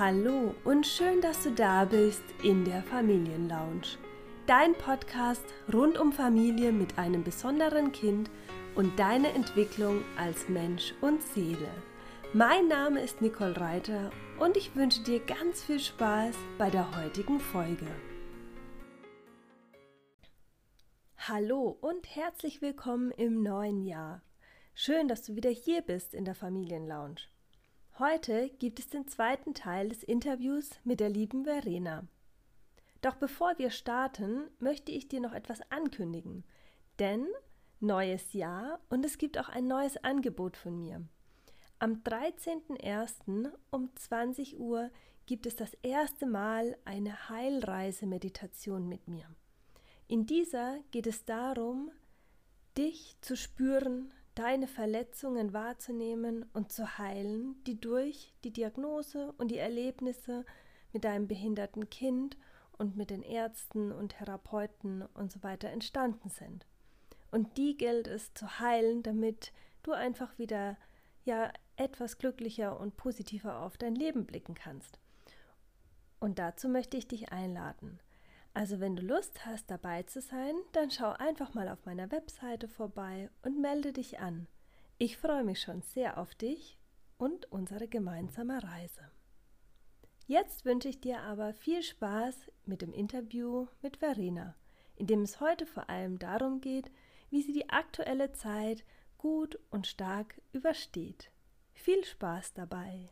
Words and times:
Hallo 0.00 0.54
und 0.64 0.86
schön, 0.86 1.20
dass 1.20 1.42
du 1.42 1.50
da 1.50 1.84
bist 1.84 2.22
in 2.42 2.64
der 2.64 2.82
Familienlounge. 2.84 3.98
Dein 4.46 4.72
Podcast 4.72 5.44
rund 5.70 5.98
um 5.98 6.10
Familie 6.10 6.72
mit 6.72 6.96
einem 6.96 7.22
besonderen 7.22 7.92
Kind 7.92 8.30
und 8.74 8.98
deine 8.98 9.30
Entwicklung 9.34 10.02
als 10.16 10.48
Mensch 10.48 10.94
und 11.02 11.22
Seele. 11.22 11.68
Mein 12.32 12.66
Name 12.66 13.02
ist 13.02 13.20
Nicole 13.20 13.60
Reiter 13.60 14.10
und 14.38 14.56
ich 14.56 14.74
wünsche 14.74 15.02
dir 15.02 15.20
ganz 15.20 15.62
viel 15.62 15.80
Spaß 15.80 16.34
bei 16.56 16.70
der 16.70 16.96
heutigen 16.96 17.38
Folge. 17.38 17.88
Hallo 21.18 21.76
und 21.78 22.16
herzlich 22.16 22.62
willkommen 22.62 23.10
im 23.10 23.42
neuen 23.42 23.82
Jahr. 23.82 24.22
Schön, 24.72 25.08
dass 25.08 25.20
du 25.20 25.36
wieder 25.36 25.50
hier 25.50 25.82
bist 25.82 26.14
in 26.14 26.24
der 26.24 26.34
Familienlounge. 26.34 27.16
Heute 28.00 28.48
gibt 28.58 28.78
es 28.78 28.88
den 28.88 29.06
zweiten 29.08 29.52
Teil 29.52 29.90
des 29.90 30.02
Interviews 30.02 30.70
mit 30.84 31.00
der 31.00 31.10
lieben 31.10 31.44
Verena. 31.44 32.06
Doch 33.02 33.16
bevor 33.16 33.58
wir 33.58 33.68
starten, 33.68 34.48
möchte 34.58 34.90
ich 34.90 35.08
dir 35.08 35.20
noch 35.20 35.34
etwas 35.34 35.60
ankündigen. 35.70 36.44
Denn 36.98 37.26
neues 37.78 38.32
Jahr 38.32 38.80
und 38.88 39.04
es 39.04 39.18
gibt 39.18 39.36
auch 39.36 39.50
ein 39.50 39.66
neues 39.66 40.02
Angebot 40.02 40.56
von 40.56 40.80
mir. 40.80 41.02
Am 41.78 41.96
13.01. 41.96 43.52
um 43.70 43.94
20 43.94 44.58
Uhr 44.58 44.90
gibt 45.26 45.44
es 45.44 45.56
das 45.56 45.74
erste 45.82 46.24
Mal 46.24 46.78
eine 46.86 47.28
Heilreise-Meditation 47.28 48.88
mit 48.88 49.08
mir. 49.08 49.26
In 50.08 50.24
dieser 50.24 50.78
geht 50.90 51.06
es 51.06 51.26
darum, 51.26 51.90
dich 52.78 53.18
zu 53.20 53.36
spüren, 53.36 54.10
deine 54.40 54.66
Verletzungen 54.66 55.52
wahrzunehmen 55.52 56.46
und 56.54 56.72
zu 56.72 56.96
heilen, 56.96 57.62
die 57.64 57.78
durch 57.78 58.32
die 58.42 58.50
Diagnose 58.50 59.34
und 59.36 59.50
die 59.50 59.58
Erlebnisse 59.58 60.46
mit 60.94 61.04
deinem 61.04 61.28
behinderten 61.28 61.90
Kind 61.90 62.38
und 62.78 62.96
mit 62.96 63.10
den 63.10 63.22
Ärzten 63.22 63.92
und 63.92 64.16
Therapeuten 64.16 65.02
und 65.12 65.30
so 65.30 65.42
weiter 65.42 65.68
entstanden 65.68 66.30
sind. 66.30 66.66
Und 67.30 67.58
die 67.58 67.76
gilt 67.76 68.08
es 68.08 68.32
zu 68.32 68.60
heilen, 68.60 69.02
damit 69.02 69.52
du 69.82 69.92
einfach 69.92 70.38
wieder 70.38 70.78
ja 71.26 71.52
etwas 71.76 72.16
glücklicher 72.16 72.80
und 72.80 72.96
positiver 72.96 73.60
auf 73.60 73.76
dein 73.76 73.94
Leben 73.94 74.24
blicken 74.24 74.54
kannst. 74.54 74.98
Und 76.18 76.38
dazu 76.38 76.70
möchte 76.70 76.96
ich 76.96 77.06
dich 77.06 77.30
einladen. 77.30 78.00
Also 78.52 78.80
wenn 78.80 78.96
du 78.96 79.02
Lust 79.02 79.46
hast, 79.46 79.70
dabei 79.70 80.02
zu 80.02 80.20
sein, 80.20 80.54
dann 80.72 80.90
schau 80.90 81.12
einfach 81.12 81.54
mal 81.54 81.68
auf 81.68 81.84
meiner 81.84 82.10
Webseite 82.10 82.68
vorbei 82.68 83.30
und 83.42 83.60
melde 83.60 83.92
dich 83.92 84.18
an. 84.18 84.48
Ich 84.98 85.16
freue 85.16 85.44
mich 85.44 85.60
schon 85.60 85.82
sehr 85.82 86.18
auf 86.18 86.34
dich 86.34 86.78
und 87.16 87.50
unsere 87.52 87.86
gemeinsame 87.86 88.62
Reise. 88.62 89.10
Jetzt 90.26 90.64
wünsche 90.64 90.88
ich 90.88 91.00
dir 91.00 91.20
aber 91.22 91.54
viel 91.54 91.82
Spaß 91.82 92.50
mit 92.64 92.82
dem 92.82 92.92
Interview 92.92 93.66
mit 93.82 93.98
Verena, 93.98 94.56
in 94.96 95.06
dem 95.06 95.22
es 95.22 95.40
heute 95.40 95.66
vor 95.66 95.88
allem 95.88 96.18
darum 96.18 96.60
geht, 96.60 96.90
wie 97.30 97.42
sie 97.42 97.52
die 97.52 97.68
aktuelle 97.70 98.32
Zeit 98.32 98.84
gut 99.18 99.58
und 99.70 99.86
stark 99.86 100.40
übersteht. 100.52 101.30
Viel 101.72 102.04
Spaß 102.04 102.54
dabei! 102.54 103.10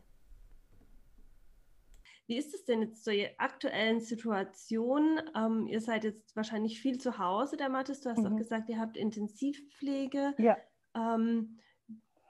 Wie 2.29 2.37
ist 2.37 2.53
es 2.53 2.63
denn 2.63 2.83
jetzt 2.83 3.03
zur 3.03 3.13
aktuellen 3.39 4.01
Situation? 4.01 5.19
Ähm, 5.35 5.65
ihr 5.65 5.81
seid 5.81 6.03
jetzt 6.03 6.35
wahrscheinlich 6.35 6.79
viel 6.79 6.99
zu 6.99 7.17
Hause, 7.17 7.57
der 7.57 7.69
Mathis. 7.69 8.01
Du 8.01 8.11
hast 8.11 8.19
mhm. 8.19 8.27
auch 8.27 8.37
gesagt, 8.37 8.69
ihr 8.69 8.79
habt 8.79 8.95
Intensivpflege. 8.95 10.35
Ja. 10.37 10.55
Ähm, 10.95 11.57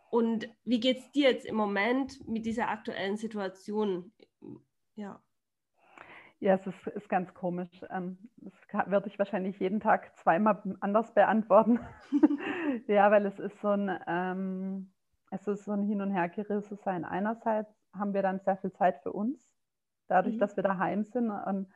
und 0.09 0.47
wie 0.64 0.80
geht 0.80 1.00
es 1.00 1.11
dir 1.11 1.31
jetzt 1.31 1.45
im 1.45 1.58
Moment 1.58 2.25
mit 2.30 2.45
dieser 2.45 2.70
aktuellen 2.70 3.17
Situation? 3.17 4.14
Ja. 4.95 5.22
Ja, 6.39 6.53
es 6.53 6.66
ist, 6.66 6.88
ist 6.95 7.09
ganz 7.09 7.33
komisch. 7.33 7.81
Ähm, 7.89 8.30
das 8.38 8.53
würde 8.89 9.09
ich 9.09 9.20
wahrscheinlich 9.20 9.59
jeden 9.59 9.81
Tag 9.81 10.17
zweimal 10.20 10.64
anders 10.80 11.14
beantworten. 11.14 11.82
ja, 12.88 13.11
weil 13.11 13.26
es 13.26 13.38
ist 13.38 13.59
so 13.59 13.67
ein, 13.67 13.99
ähm, 14.08 14.93
es 15.30 15.45
ist 15.45 15.65
so 15.65 15.73
ein 15.73 15.83
Hin- 15.83 16.02
und 16.02 16.11
Hergerissen 16.11 16.77
sein. 16.86 17.04
Einerseits 17.04 17.70
haben 17.93 18.14
wir 18.14 18.21
dann 18.21 18.39
sehr 18.39 18.55
viel 18.55 18.71
Zeit 18.71 19.04
für 19.04 19.11
uns 19.11 19.48
dadurch, 20.09 20.36
mhm. 20.36 20.39
dass 20.39 20.55
wir 20.55 20.64
daheim 20.64 21.03
sind. 21.03 21.30
Und 21.30 21.67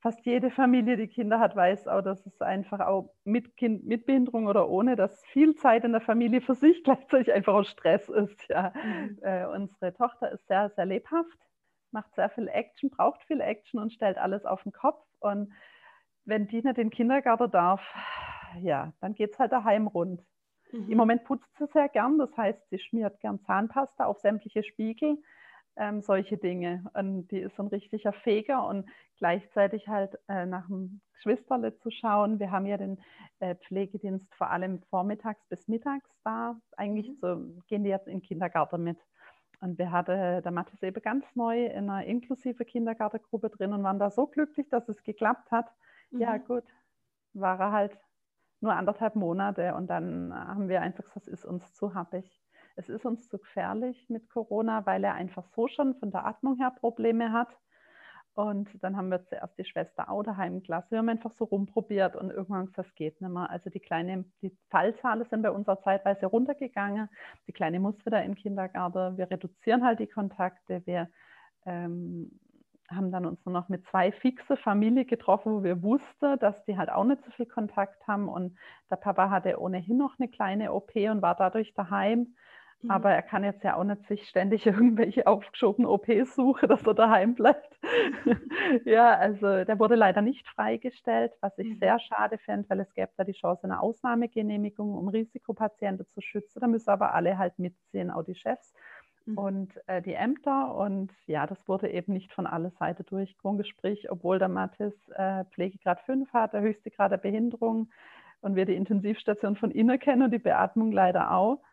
fast 0.00 0.24
jede 0.26 0.50
Familie, 0.50 0.96
die 0.96 1.08
Kinder 1.08 1.38
hat, 1.38 1.54
weiß 1.54 1.86
auch, 1.88 2.02
dass 2.02 2.26
es 2.26 2.40
einfach 2.40 2.80
auch 2.80 3.14
mit 3.24 3.56
Kind, 3.56 3.84
mit 3.84 4.06
Behinderung 4.06 4.46
oder 4.46 4.68
ohne, 4.68 4.96
dass 4.96 5.24
viel 5.26 5.54
Zeit 5.54 5.84
in 5.84 5.92
der 5.92 6.00
Familie 6.00 6.40
für 6.40 6.54
sich 6.54 6.82
gleichzeitig 6.84 7.32
einfach 7.32 7.54
auch 7.54 7.64
Stress 7.64 8.08
ist. 8.08 8.48
Ja. 8.48 8.72
Mhm. 8.74 9.18
Äh, 9.22 9.46
unsere 9.46 9.94
Tochter 9.94 10.32
ist 10.32 10.46
sehr, 10.48 10.70
sehr 10.70 10.86
lebhaft, 10.86 11.38
macht 11.92 12.14
sehr 12.14 12.30
viel 12.30 12.48
Action, 12.48 12.90
braucht 12.90 13.22
viel 13.24 13.40
Action 13.40 13.80
und 13.80 13.92
stellt 13.92 14.18
alles 14.18 14.44
auf 14.44 14.62
den 14.62 14.72
Kopf. 14.72 15.04
Und 15.20 15.52
wenn 16.24 16.48
die 16.48 16.56
nicht 16.56 16.66
in 16.66 16.74
den 16.74 16.90
Kindergarten 16.90 17.50
darf, 17.50 17.82
ja, 18.60 18.92
dann 19.00 19.14
geht 19.14 19.32
es 19.32 19.38
halt 19.38 19.52
daheim 19.52 19.86
rund. 19.86 20.22
Mhm. 20.72 20.90
Im 20.90 20.98
Moment 20.98 21.24
putzt 21.24 21.56
sie 21.58 21.66
sehr 21.66 21.88
gern, 21.88 22.18
das 22.18 22.36
heißt, 22.36 22.68
sie 22.70 22.78
schmiert 22.78 23.20
gern 23.20 23.40
Zahnpasta 23.40 24.04
auf 24.04 24.18
sämtliche 24.18 24.62
Spiegel 24.62 25.18
ähm, 25.76 26.00
solche 26.00 26.36
Dinge. 26.36 26.84
Und 26.94 27.28
die 27.28 27.38
ist 27.38 27.56
so 27.56 27.62
ein 27.62 27.68
richtiger 27.68 28.12
Feger 28.12 28.66
und 28.66 28.88
gleichzeitig 29.18 29.88
halt 29.88 30.18
äh, 30.28 30.46
nach 30.46 30.66
dem 30.66 31.00
Geschwisterle 31.14 31.76
zu 31.76 31.90
schauen. 31.90 32.38
Wir 32.38 32.50
haben 32.50 32.66
ja 32.66 32.76
den 32.76 33.00
äh, 33.40 33.54
Pflegedienst 33.54 34.34
vor 34.34 34.50
allem 34.50 34.82
vormittags 34.90 35.44
bis 35.48 35.68
mittags 35.68 36.10
da. 36.24 36.56
Eigentlich 36.76 37.08
mhm. 37.08 37.16
so, 37.20 37.62
gehen 37.68 37.84
die 37.84 37.90
jetzt 37.90 38.06
in 38.06 38.14
den 38.14 38.22
Kindergarten 38.22 38.82
mit. 38.82 38.98
Und 39.60 39.78
wir 39.78 39.92
hatten 39.92 40.42
der 40.42 40.50
Mathis 40.50 40.82
eben 40.82 41.00
ganz 41.00 41.24
neu 41.36 41.66
in 41.66 41.88
einer 41.88 42.04
inklusive 42.04 42.64
Kindergartengruppe 42.64 43.48
drin 43.48 43.72
und 43.72 43.84
waren 43.84 44.00
da 44.00 44.10
so 44.10 44.26
glücklich, 44.26 44.68
dass 44.68 44.88
es 44.88 45.02
geklappt 45.04 45.52
hat. 45.52 45.70
Mhm. 46.10 46.20
Ja, 46.20 46.36
gut, 46.38 46.64
war 47.32 47.60
er 47.60 47.72
halt 47.72 47.96
nur 48.60 48.74
anderthalb 48.74 49.14
Monate 49.14 49.74
und 49.74 49.88
dann 49.88 50.34
haben 50.34 50.68
wir 50.68 50.82
einfach 50.82 51.04
gesagt, 51.04 51.26
das 51.26 51.28
ist 51.28 51.44
uns 51.44 51.72
zu 51.74 51.94
happig 51.94 52.42
es 52.76 52.88
ist 52.88 53.04
uns 53.04 53.28
zu 53.28 53.38
gefährlich 53.38 54.08
mit 54.08 54.28
Corona, 54.28 54.86
weil 54.86 55.04
er 55.04 55.14
einfach 55.14 55.44
so 55.54 55.68
schon 55.68 55.94
von 55.96 56.10
der 56.10 56.26
Atmung 56.26 56.56
her 56.56 56.72
Probleme 56.78 57.32
hat. 57.32 57.48
Und 58.34 58.82
dann 58.82 58.96
haben 58.96 59.10
wir 59.10 59.22
zuerst 59.26 59.58
die 59.58 59.64
Schwester 59.64 60.10
auch 60.10 60.22
daheim 60.22 60.62
gelassen. 60.62 60.92
Wir 60.92 60.98
haben 60.98 61.08
einfach 61.10 61.32
so 61.32 61.44
rumprobiert 61.44 62.16
und 62.16 62.30
irgendwann 62.30 62.66
gesagt, 62.66 62.78
das 62.78 62.94
geht 62.94 63.20
nicht 63.20 63.30
mehr. 63.30 63.50
Also 63.50 63.68
die 63.68 63.80
kleine, 63.80 64.24
die 64.40 64.56
Fallzahlen 64.70 65.24
sind 65.26 65.42
bei 65.42 65.50
uns 65.50 65.68
auch 65.68 65.82
zeitweise 65.82 66.26
runtergegangen. 66.26 67.10
Die 67.46 67.52
kleine 67.52 67.78
muss 67.78 68.06
wieder 68.06 68.22
in 68.22 68.32
den 68.32 68.36
Kindergarten. 68.36 69.18
Wir 69.18 69.30
reduzieren 69.30 69.84
halt 69.84 69.98
die 69.98 70.06
Kontakte. 70.06 70.80
Wir 70.86 71.10
ähm, 71.66 72.30
haben 72.90 73.12
dann 73.12 73.26
uns 73.26 73.44
nur 73.44 73.52
noch 73.52 73.68
mit 73.68 73.86
zwei 73.86 74.12
fixe 74.12 74.56
Familien 74.56 75.06
getroffen, 75.06 75.52
wo 75.52 75.62
wir 75.62 75.82
wussten, 75.82 76.38
dass 76.38 76.64
die 76.64 76.78
halt 76.78 76.90
auch 76.90 77.04
nicht 77.04 77.22
so 77.24 77.30
viel 77.32 77.46
Kontakt 77.46 78.06
haben. 78.06 78.28
Und 78.28 78.56
der 78.90 78.96
Papa 78.96 79.28
hatte 79.28 79.60
ohnehin 79.60 79.98
noch 79.98 80.18
eine 80.18 80.28
kleine 80.28 80.72
OP 80.72 80.94
und 80.96 81.20
war 81.20 81.34
dadurch 81.34 81.74
daheim. 81.74 82.34
Mhm. 82.82 82.90
Aber 82.90 83.10
er 83.10 83.22
kann 83.22 83.44
jetzt 83.44 83.62
ja 83.62 83.76
auch 83.76 83.84
nicht 83.84 84.06
sich 84.06 84.28
ständig 84.28 84.66
irgendwelche 84.66 85.26
aufgeschobenen 85.26 85.88
OPs 85.88 86.34
suchen, 86.34 86.68
dass 86.68 86.86
er 86.86 86.94
daheim 86.94 87.34
bleibt. 87.34 87.78
ja, 88.84 89.16
also 89.16 89.64
der 89.64 89.78
wurde 89.78 89.94
leider 89.94 90.22
nicht 90.22 90.46
freigestellt, 90.48 91.32
was 91.40 91.56
ich 91.58 91.68
mhm. 91.74 91.78
sehr 91.78 91.98
schade 91.98 92.38
fände, 92.38 92.68
weil 92.68 92.80
es 92.80 92.92
gäbe 92.94 93.10
da 93.16 93.24
die 93.24 93.32
Chance 93.32 93.64
eine 93.64 93.80
Ausnahmegenehmigung, 93.80 94.94
um 94.94 95.08
Risikopatienten 95.08 96.06
zu 96.08 96.20
schützen. 96.20 96.60
Da 96.60 96.66
müssen 96.66 96.90
aber 96.90 97.14
alle 97.14 97.38
halt 97.38 97.58
mitziehen, 97.58 98.10
auch 98.10 98.24
die 98.24 98.34
Chefs 98.34 98.74
mhm. 99.26 99.38
und 99.38 99.88
äh, 99.88 100.02
die 100.02 100.14
Ämter. 100.14 100.74
Und 100.74 101.12
ja, 101.26 101.46
das 101.46 101.68
wurde 101.68 101.90
eben 101.90 102.12
nicht 102.12 102.32
von 102.32 102.46
aller 102.46 102.70
Seite 102.70 103.04
durchgerungen, 103.04 103.64
sprich, 103.64 104.10
obwohl 104.10 104.38
der 104.38 104.48
Mathis 104.48 104.94
äh, 105.10 105.44
Pflegegrad 105.46 106.00
5 106.00 106.32
hat, 106.32 106.52
der 106.52 106.62
höchste 106.62 106.90
Grad 106.90 107.12
der 107.12 107.18
Behinderung 107.18 107.90
und 108.40 108.56
wir 108.56 108.66
die 108.66 108.74
Intensivstation 108.74 109.56
von 109.56 109.70
innen 109.70 109.98
kennen 109.98 110.22
und 110.22 110.32
die 110.32 110.38
Beatmung 110.38 110.90
leider 110.90 111.32
auch 111.32 111.56
mhm. 111.56 111.71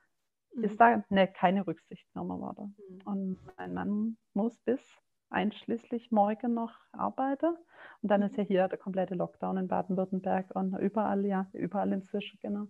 Ist 0.54 0.80
da 0.80 1.04
ne, 1.10 1.28
keine 1.28 1.66
Rücksicht 1.66 2.06
genommen 2.14 2.40
worden. 2.40 2.76
Mhm. 2.78 3.02
Und 3.06 3.40
mein 3.58 3.74
Mann 3.74 4.18
muss 4.34 4.58
bis 4.60 4.82
einschließlich 5.30 6.12
morgen 6.12 6.54
noch 6.54 6.74
arbeiten. 6.92 7.56
Und 8.02 8.12
dann 8.12 8.22
ist 8.22 8.38
ja 8.38 8.44
hier 8.44 8.68
der 8.68 8.80
komplette 8.80 9.16
Lockdown 9.16 9.58
in 9.58 9.68
Baden-Württemberg 9.68 10.48
und 10.56 10.78
überall, 10.80 11.26
ja, 11.26 11.48
überall 11.54 11.92
inzwischen, 11.94 12.40
genau. 12.42 12.68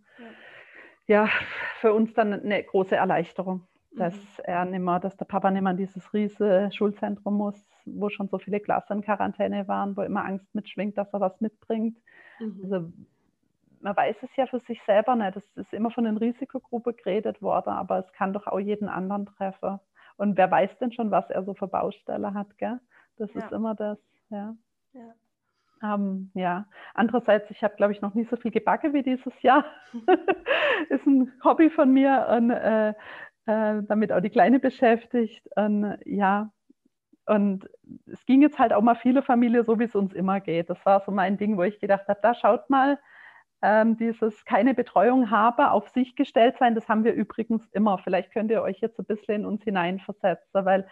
Ja. 1.07 1.23
ja, 1.25 1.29
für 1.79 1.93
uns 1.93 2.13
dann 2.13 2.33
eine 2.33 2.63
große 2.63 2.95
Erleichterung, 2.95 3.67
dass 3.91 4.15
mhm. 4.15 4.43
er 4.43 4.65
nicht 4.65 4.81
mehr, 4.81 4.99
dass 4.99 5.17
der 5.17 5.25
Papa 5.25 5.51
nicht 5.51 5.61
mehr 5.61 5.71
in 5.71 5.77
dieses 5.77 6.13
riesige 6.13 6.69
Schulzentrum 6.73 7.35
muss, 7.35 7.65
wo 7.85 8.09
schon 8.09 8.27
so 8.27 8.37
viele 8.37 8.59
Klassen 8.59 8.93
in 8.97 9.01
Quarantäne 9.01 9.67
waren, 9.67 9.95
wo 9.95 10.01
immer 10.01 10.25
Angst 10.25 10.53
mitschwingt, 10.53 10.97
dass 10.97 11.13
er 11.13 11.21
was 11.21 11.39
mitbringt. 11.41 11.97
Mhm. 12.39 12.59
Also 12.63 12.91
man 13.81 13.95
weiß 13.95 14.15
es 14.21 14.35
ja 14.35 14.45
für 14.45 14.59
sich 14.59 14.81
selber 14.83 15.15
nicht. 15.15 15.37
Es 15.37 15.55
ist 15.55 15.73
immer 15.73 15.91
von 15.91 16.03
den 16.03 16.17
Risikogruppen 16.17 16.95
geredet 16.95 17.41
worden, 17.41 17.69
aber 17.69 17.99
es 17.99 18.11
kann 18.13 18.33
doch 18.33 18.47
auch 18.47 18.59
jeden 18.59 18.89
anderen 18.89 19.25
treffen. 19.25 19.79
Und 20.17 20.37
wer 20.37 20.51
weiß 20.51 20.77
denn 20.79 20.91
schon, 20.91 21.11
was 21.11 21.29
er 21.29 21.43
so 21.43 21.53
für 21.53 21.67
Baustelle 21.67 22.33
hat, 22.33 22.57
gell? 22.57 22.79
Das 23.17 23.33
ja. 23.33 23.41
ist 23.41 23.51
immer 23.51 23.75
das, 23.75 23.97
ja. 24.29 24.55
Ja. 24.93 25.13
Ähm, 25.81 26.31
ja. 26.33 26.65
Andererseits, 26.93 27.49
ich 27.51 27.63
habe, 27.63 27.75
glaube 27.75 27.93
ich, 27.93 28.01
noch 28.01 28.13
nie 28.13 28.25
so 28.25 28.35
viel 28.35 28.51
gebacken 28.51 28.93
wie 28.93 29.03
dieses 29.03 29.41
Jahr. 29.41 29.65
ist 30.89 31.05
ein 31.05 31.31
Hobby 31.43 31.69
von 31.69 31.91
mir 31.93 32.27
und 32.31 32.49
äh, 32.51 32.89
äh, 33.45 33.83
damit 33.83 34.11
auch 34.11 34.19
die 34.19 34.29
Kleine 34.29 34.59
beschäftigt. 34.59 35.47
Und 35.55 35.97
ja, 36.05 36.51
und 37.25 37.69
es 38.07 38.25
ging 38.25 38.41
jetzt 38.41 38.57
halt 38.57 38.73
auch 38.73 38.81
mal 38.81 38.95
viele 38.95 39.21
Familien 39.21 39.63
so, 39.63 39.79
wie 39.79 39.83
es 39.83 39.95
uns 39.95 40.13
immer 40.13 40.39
geht. 40.39 40.69
Das 40.69 40.83
war 40.85 41.01
so 41.05 41.11
mein 41.11 41.37
Ding, 41.37 41.57
wo 41.57 41.63
ich 41.63 41.79
gedacht 41.79 42.07
habe, 42.07 42.19
da 42.21 42.33
schaut 42.33 42.69
mal, 42.69 42.99
ähm, 43.61 43.97
dieses 43.97 44.45
keine 44.45 44.73
Betreuung 44.73 45.31
habe, 45.31 45.71
auf 45.71 45.89
sich 45.89 46.15
gestellt 46.15 46.57
sein, 46.59 46.75
das 46.75 46.87
haben 46.87 47.03
wir 47.03 47.13
übrigens 47.13 47.67
immer. 47.71 47.97
Vielleicht 47.97 48.31
könnt 48.31 48.51
ihr 48.51 48.61
euch 48.61 48.79
jetzt 48.79 48.99
ein 48.99 49.05
bisschen 49.05 49.35
in 49.35 49.45
uns 49.45 49.63
hineinversetzen, 49.63 50.65
weil 50.65 50.87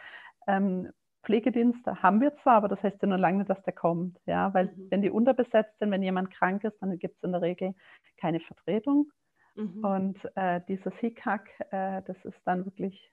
ähm, 0.47 0.89
Pflegedienste 1.23 2.01
haben 2.01 2.21
wir 2.21 2.35
zwar, 2.37 2.55
aber 2.55 2.67
das 2.69 2.81
heißt 2.83 3.01
ja 3.01 3.07
nur 3.07 3.17
lange 3.17 3.39
nicht, 3.39 3.49
dass 3.49 3.61
der 3.63 3.73
kommt. 3.73 4.17
Ja, 4.25 4.53
weil 4.53 4.67
mhm. 4.67 4.87
wenn 4.89 5.01
die 5.01 5.09
unterbesetzt 5.09 5.77
sind, 5.79 5.91
wenn 5.91 6.03
jemand 6.03 6.31
krank 6.31 6.63
ist, 6.63 6.77
dann 6.81 6.97
gibt 6.99 7.17
es 7.17 7.23
in 7.23 7.31
der 7.31 7.41
Regel 7.41 7.73
keine 8.17 8.39
Vertretung. 8.39 9.11
Mhm. 9.55 9.83
Und 9.83 10.31
äh, 10.35 10.61
dieses 10.67 10.93
Hickhack, 10.95 11.49
äh, 11.71 12.01
das 12.05 12.17
ist 12.23 12.39
dann 12.45 12.65
wirklich 12.65 13.11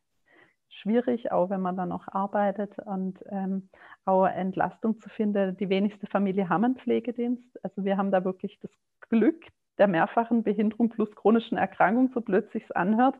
schwierig, 0.69 1.33
auch 1.33 1.51
wenn 1.51 1.61
man 1.61 1.77
dann 1.77 1.89
noch 1.89 2.09
arbeitet 2.09 2.79
und 2.79 3.19
ähm, 3.31 3.69
auch 4.05 4.27
Entlastung 4.27 4.99
zu 5.01 5.09
finden. 5.09 5.57
Die 5.57 5.69
wenigste 5.69 6.07
Familie 6.07 6.49
haben 6.49 6.65
einen 6.65 6.77
Pflegedienst. 6.77 7.65
Also 7.65 7.85
wir 7.85 7.97
haben 7.97 8.11
da 8.11 8.25
wirklich 8.25 8.59
das 8.61 8.71
Glück 9.09 9.47
der 9.79 9.89
mehrfachen 9.89 10.43
Behinderung 10.43 10.89
plus 10.89 11.15
chronischen 11.17 11.59
Erkrankung, 11.59 12.11
so 12.13 12.21
blöd 12.21 12.51
sich 12.51 12.77
anhört, 12.77 13.17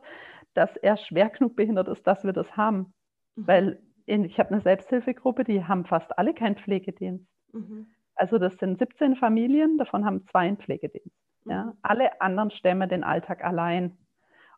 dass 0.53 0.75
er 0.77 0.97
schwer 0.97 1.29
genug 1.29 1.55
behindert 1.55 1.87
ist, 1.87 2.05
dass 2.07 2.23
wir 2.23 2.33
das 2.33 2.55
haben. 2.55 2.93
Mhm. 3.35 3.47
Weil 3.47 3.79
in, 4.05 4.23
ich 4.23 4.39
habe 4.39 4.51
eine 4.51 4.61
Selbsthilfegruppe, 4.61 5.43
die 5.43 5.63
haben 5.63 5.85
fast 5.85 6.17
alle 6.17 6.33
keinen 6.33 6.55
Pflegedienst. 6.55 7.27
Mhm. 7.51 7.87
Also 8.15 8.37
das 8.37 8.57
sind 8.57 8.79
17 8.79 9.17
Familien, 9.17 9.77
davon 9.77 10.05
haben 10.05 10.25
zwei 10.27 10.47
einen 10.47 10.57
Pflegedienst. 10.57 11.15
Mhm. 11.43 11.51
Ja? 11.51 11.73
Alle 11.81 12.21
anderen 12.21 12.51
stemmen 12.51 12.87
den 12.87 13.03
Alltag 13.03 13.43
allein. 13.43 13.97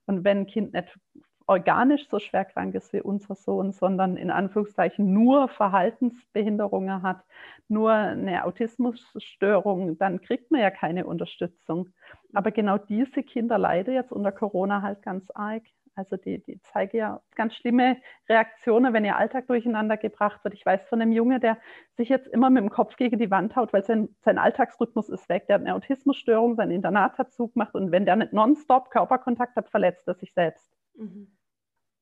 Und 0.06 0.24
wenn 0.24 0.40
ein 0.40 0.48
Kind 0.48 0.74
nicht 0.74 0.98
organisch 1.48 2.08
so 2.10 2.20
schwer 2.20 2.46
krank 2.46 2.76
ist 2.76 2.92
wie 2.94 3.02
unser 3.02 3.36
Sohn, 3.36 3.72
sondern 3.72 4.18
in 4.18 4.30
Anführungszeichen 4.30 5.14
nur 5.14 5.48
Verhaltensbehinderungen 5.48 7.02
hat, 7.02 7.24
nur 7.70 7.94
eine 7.94 8.44
Autismusstörung, 8.46 9.98
dann 9.98 10.22
kriegt 10.22 10.52
man 10.52 10.62
ja 10.62 10.70
keine 10.72 11.06
Unterstützung. 11.08 11.90
Aber 12.34 12.52
genau 12.52 12.78
diese 12.78 13.24
Kinder 13.24 13.58
leiden 13.58 13.94
jetzt 13.94 14.12
unter 14.12 14.32
Corona 14.32 14.82
halt 14.82 15.02
ganz 15.02 15.32
arg. 15.34 15.64
Also 15.96 16.16
die, 16.16 16.44
die 16.44 16.62
zeigen 16.62 16.98
ja 16.98 17.22
ganz 17.34 17.56
schlimme 17.56 17.98
Reaktionen, 18.30 18.94
wenn 18.94 19.04
ihr 19.04 19.18
Alltag 19.18 19.48
durcheinander 19.48 19.98
gebracht 19.98 20.44
wird. 20.44 20.54
Ich 20.54 20.64
weiß 20.64 20.88
von 20.90 21.02
einem 21.02 21.12
Junge, 21.12 21.40
der 21.40 21.58
sich 21.96 22.08
jetzt 22.10 22.28
immer 22.28 22.52
mit 22.52 22.62
dem 22.62 22.70
Kopf 22.70 22.98
gegen 22.98 23.18
die 23.18 23.32
Wand 23.32 23.56
haut, 23.56 23.74
weil 23.74 23.84
sein, 23.84 24.10
sein 24.20 24.38
Alltagsrhythmus 24.38 25.10
ist 25.10 25.28
weg. 25.28 25.48
Der 25.48 25.56
hat 25.56 25.62
eine 25.62 25.74
Autismusstörung, 25.74 26.56
sein 26.56 26.70
Internat 26.70 27.18
hat 27.18 27.32
zugemacht 27.34 27.74
und 27.74 27.92
wenn 27.92 28.06
der 28.06 28.18
nicht 28.18 28.32
nonstop 28.32 28.92
Körperkontakt 28.92 29.56
hat, 29.56 29.70
verletzt 29.70 30.08
er 30.08 30.14
sich 30.14 30.34
selbst. 30.34 30.72
Mhm. 30.94 31.37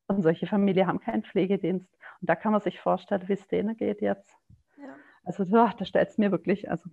Und 0.08 0.22
solche 0.22 0.48
Familien 0.48 0.88
haben 0.88 1.00
keinen 1.00 1.24
Pflegedienst. 1.24 1.92
Und 2.22 2.30
da 2.30 2.36
kann 2.36 2.52
man 2.52 2.62
sich 2.62 2.80
vorstellen, 2.80 3.28
wie 3.28 3.34
es 3.34 3.48
denen 3.48 3.76
geht 3.76 4.02
jetzt. 4.02 4.38
Ja. 4.78 4.96
Also 5.24 5.46
da, 5.46 5.74
da 5.78 5.86
stellt 5.86 6.10
es 6.10 6.18
mir 6.18 6.32
wirklich, 6.32 6.70
also 6.70 6.90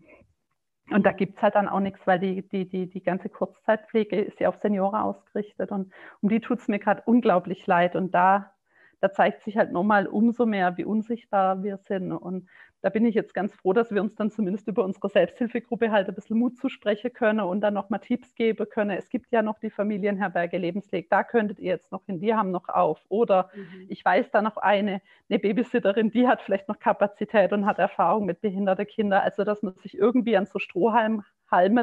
und 0.91 1.07
da 1.07 1.13
gibt 1.13 1.37
es 1.37 1.43
halt 1.43 1.55
dann 1.55 1.69
auch 1.69 1.81
nichts, 1.81 2.07
weil 2.07 2.19
die, 2.19 2.47
die, 2.47 2.69
die, 2.69 2.89
die 2.89 3.03
ganze 3.03 3.29
Kurzzeitpflege 3.29 4.21
ist 4.21 4.41
ja 4.41 4.49
auf 4.49 4.57
Senioren 4.57 5.01
ausgerichtet 5.01 5.71
und 5.71 5.93
um 6.21 6.29
die 6.29 6.41
tut 6.41 6.59
es 6.59 6.69
mir 6.69 6.79
gerade 6.79 7.03
unglaublich 7.07 7.67
leid. 7.67 7.97
Und 7.97 8.13
da, 8.13 8.53
da 9.01 9.13
zeigt 9.13 9.43
sich 9.43 9.57
halt 9.57 9.73
nochmal 9.73 10.07
umso 10.07 10.45
mehr, 10.45 10.77
wie 10.77 10.85
unsichtbar 10.85 11.63
wir 11.63 11.79
sind. 11.79 12.13
Und 12.13 12.49
da 12.83 12.89
bin 12.91 13.07
ich 13.07 13.15
jetzt 13.15 13.33
ganz 13.33 13.55
froh, 13.55 13.73
dass 13.73 13.93
wir 13.93 14.03
uns 14.03 14.17
dann 14.17 14.31
zumindest 14.31 14.67
über 14.67 14.85
unsere 14.85 15.09
Selbsthilfegruppe 15.09 15.93
halt 15.93 16.09
ein 16.09 16.15
bisschen 16.15 16.37
Mut 16.37 16.57
zusprechen 16.57 17.13
können 17.13 17.41
und 17.41 17.61
dann 17.61 17.75
nochmal 17.75 18.01
Tipps 18.01 18.35
geben 18.35 18.69
können. 18.69 18.91
Es 18.91 19.09
gibt 19.09 19.31
ja 19.31 19.41
noch 19.41 19.61
die 19.61 19.71
Familienherberge 19.71 20.59
Lebensweg, 20.59 21.09
da 21.09 21.23
könntet 21.23 21.61
ihr 21.61 21.71
jetzt 21.71 21.93
noch 21.93 22.05
hin, 22.07 22.21
die 22.21 22.35
haben 22.35 22.51
noch 22.51 22.69
auf. 22.69 23.01
Oder 23.09 23.51
mhm. 23.55 23.87
ich 23.89 24.05
weiß 24.05 24.33
da 24.33 24.43
noch 24.43 24.57
eine, 24.57 25.01
eine 25.31 25.39
Babysitterin, 25.39 26.11
die 26.11 26.27
hat 26.27 26.43
vielleicht 26.43 26.69
noch 26.69 26.81
Kapazität 26.81 27.53
und 27.53 27.67
hat 27.67 27.79
Erfahrung 27.79 28.27
mit 28.27 28.41
behinderten 28.41 28.87
Kindern. 28.87 29.23
Also, 29.23 29.45
dass 29.45 29.63
man 29.63 29.75
sich 29.77 29.97
irgendwie 29.97 30.37
an 30.37 30.47
so 30.47 30.59
Strohhalme 30.59 31.23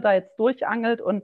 da 0.01 0.13
jetzt 0.13 0.37
durchangelt 0.37 0.99
und 0.99 1.23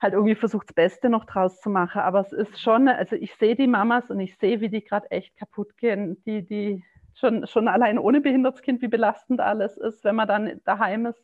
halt 0.00 0.14
irgendwie 0.14 0.34
versucht, 0.34 0.70
das 0.70 0.74
Beste 0.74 1.10
noch 1.10 1.24
draus 1.24 1.60
zu 1.60 1.68
machen. 1.68 2.00
Aber 2.00 2.20
es 2.20 2.32
ist 2.32 2.60
schon, 2.60 2.88
also 2.88 3.16
ich 3.16 3.34
sehe 3.34 3.56
die 3.56 3.66
Mamas 3.66 4.10
und 4.10 4.20
ich 4.20 4.36
sehe, 4.38 4.60
wie 4.60 4.68
die 4.68 4.82
gerade 4.82 5.10
echt 5.10 5.36
kaputt 5.36 5.76
gehen. 5.76 6.22
Die, 6.24 6.44
die, 6.44 6.82
schon, 7.16 7.46
schon 7.46 7.68
allein 7.68 7.98
ohne 7.98 8.20
behindertes 8.20 8.62
Kind, 8.62 8.82
wie 8.82 8.88
belastend 8.88 9.40
alles 9.40 9.76
ist, 9.76 10.04
wenn 10.04 10.14
man 10.14 10.28
dann 10.28 10.60
daheim 10.64 11.06
ist 11.06 11.22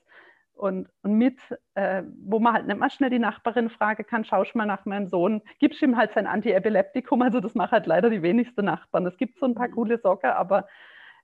und, 0.54 0.88
und 1.02 1.14
mit, 1.14 1.38
äh, 1.74 2.02
wo 2.24 2.38
man 2.38 2.54
halt 2.54 2.66
nicht 2.66 2.78
mal 2.78 2.90
schnell 2.90 3.10
die 3.10 3.18
Nachbarin 3.18 3.70
fragen 3.70 4.06
kann, 4.06 4.24
schaust 4.24 4.54
mal 4.54 4.66
nach 4.66 4.84
meinem 4.84 5.06
Sohn, 5.06 5.42
gibst 5.58 5.82
ihm 5.82 5.96
halt 5.96 6.12
sein 6.12 6.26
Antiepileptikum, 6.26 7.22
also 7.22 7.40
das 7.40 7.54
machen 7.54 7.72
halt 7.72 7.86
leider 7.86 8.10
die 8.10 8.22
wenigsten 8.22 8.64
Nachbarn. 8.64 9.06
Es 9.06 9.16
gibt 9.16 9.38
so 9.38 9.46
ein 9.46 9.54
paar 9.54 9.68
mhm. 9.68 9.74
coole 9.74 9.98
Socken, 9.98 10.30
aber 10.30 10.66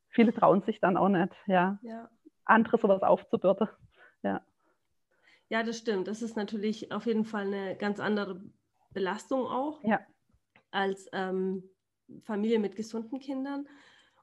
viele 0.08 0.32
trauen 0.32 0.62
sich 0.62 0.80
dann 0.80 0.96
auch 0.96 1.08
nicht, 1.08 1.32
ja. 1.46 1.78
ja. 1.82 2.08
Andere 2.44 2.78
sowas 2.78 3.02
aufzubürden, 3.02 3.68
ja. 4.22 4.42
Ja, 5.50 5.62
das 5.62 5.78
stimmt. 5.78 6.08
Das 6.08 6.20
ist 6.20 6.36
natürlich 6.36 6.92
auf 6.92 7.06
jeden 7.06 7.24
Fall 7.24 7.46
eine 7.46 7.74
ganz 7.76 8.00
andere 8.00 8.38
Belastung 8.92 9.46
auch 9.46 9.82
ja. 9.82 10.00
als 10.70 11.08
ähm, 11.12 11.62
Familie 12.24 12.58
mit 12.58 12.76
gesunden 12.76 13.18
Kindern. 13.18 13.66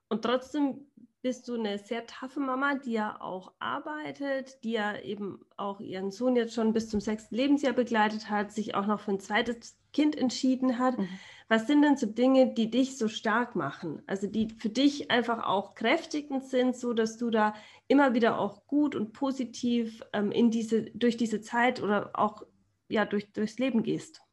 Und 0.10 0.24
trotzdem 0.24 0.86
bist 1.22 1.48
du 1.48 1.56
eine 1.56 1.80
sehr 1.80 2.06
taffe 2.06 2.40
Mama, 2.40 2.75
die 2.75 2.92
ja 2.92 3.19
auch 3.19 3.52
arbeitet, 3.57 4.63
die 4.63 4.74
ja 4.74 4.96
eben 5.00 5.44
auch 5.57 5.80
ihren 5.80 6.12
Sohn 6.12 6.36
jetzt 6.36 6.54
schon 6.54 6.72
bis 6.72 6.88
zum 6.90 7.02
sechsten 7.02 7.34
Lebensjahr 7.34 7.74
begleitet 7.74 8.30
hat, 8.30 8.52
sich 8.52 8.75
auch 8.75 8.86
noch 8.86 9.00
für 9.00 9.12
ein 9.12 9.19
zweites 9.19 9.75
Kind 9.92 10.16
entschieden 10.16 10.78
hat. 10.78 11.00
Mhm. 11.00 11.10
Was 11.48 11.66
sind 11.66 11.81
denn 11.81 11.98
so 11.98 12.06
Dinge, 12.06 12.54
die 12.54 12.69
dich 12.69 12.98
so 12.98 13.07
stark 13.07 13.56
machen? 13.56 14.04
Also 14.06 14.28
die 14.28 14.50
für 14.50 14.69
dich 14.69 15.10
einfach 15.10 15.44
auch 15.44 15.74
kräftigend 15.74 16.44
sind, 16.44 16.75
so 16.75 16.94
dass 16.94 17.18
du 17.18 17.31
da 17.31 17.56
immer 17.88 18.13
wieder 18.13 18.40
auch 18.40 18.68
gut 18.68 18.96
und 18.96 19.12
positiv 19.12 20.04
ähm, 20.13 20.31
in 20.31 20.52
diese, 20.52 20.84
durch 20.92 21.18
diese 21.18 21.42
Zeit 21.42 21.81
oder 21.81 22.12
auch 22.13 22.44
ja, 22.88 23.06
durch, 23.06 23.31
durchs 23.34 23.57
Leben 23.57 23.81
gehst? 23.81 24.25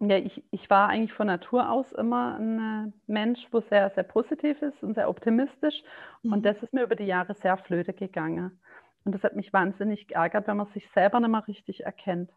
Ja, 0.00 0.16
ich, 0.16 0.42
ich 0.50 0.70
war 0.70 0.88
eigentlich 0.88 1.12
von 1.12 1.26
Natur 1.26 1.70
aus 1.70 1.92
immer 1.92 2.38
ein 2.38 2.88
äh, 2.88 2.92
Mensch, 3.06 3.46
wo 3.50 3.60
sehr, 3.60 3.90
sehr 3.90 4.04
positiv 4.04 4.62
ist 4.62 4.82
und 4.82 4.94
sehr 4.94 5.10
optimistisch. 5.10 5.82
Mhm. 6.22 6.32
Und 6.32 6.46
das 6.46 6.62
ist 6.62 6.72
mir 6.72 6.84
über 6.84 6.96
die 6.96 7.04
Jahre 7.04 7.34
sehr 7.34 7.58
flöte 7.58 7.92
gegangen. 7.92 8.58
Und 9.04 9.14
das 9.14 9.22
hat 9.22 9.36
mich 9.36 9.52
wahnsinnig 9.52 10.08
geärgert, 10.08 10.46
wenn 10.46 10.56
man 10.56 10.68
sich 10.68 10.88
selber 10.94 11.20
nicht 11.20 11.30
mehr 11.30 11.46
richtig 11.46 11.84
erkennt. 11.84 12.30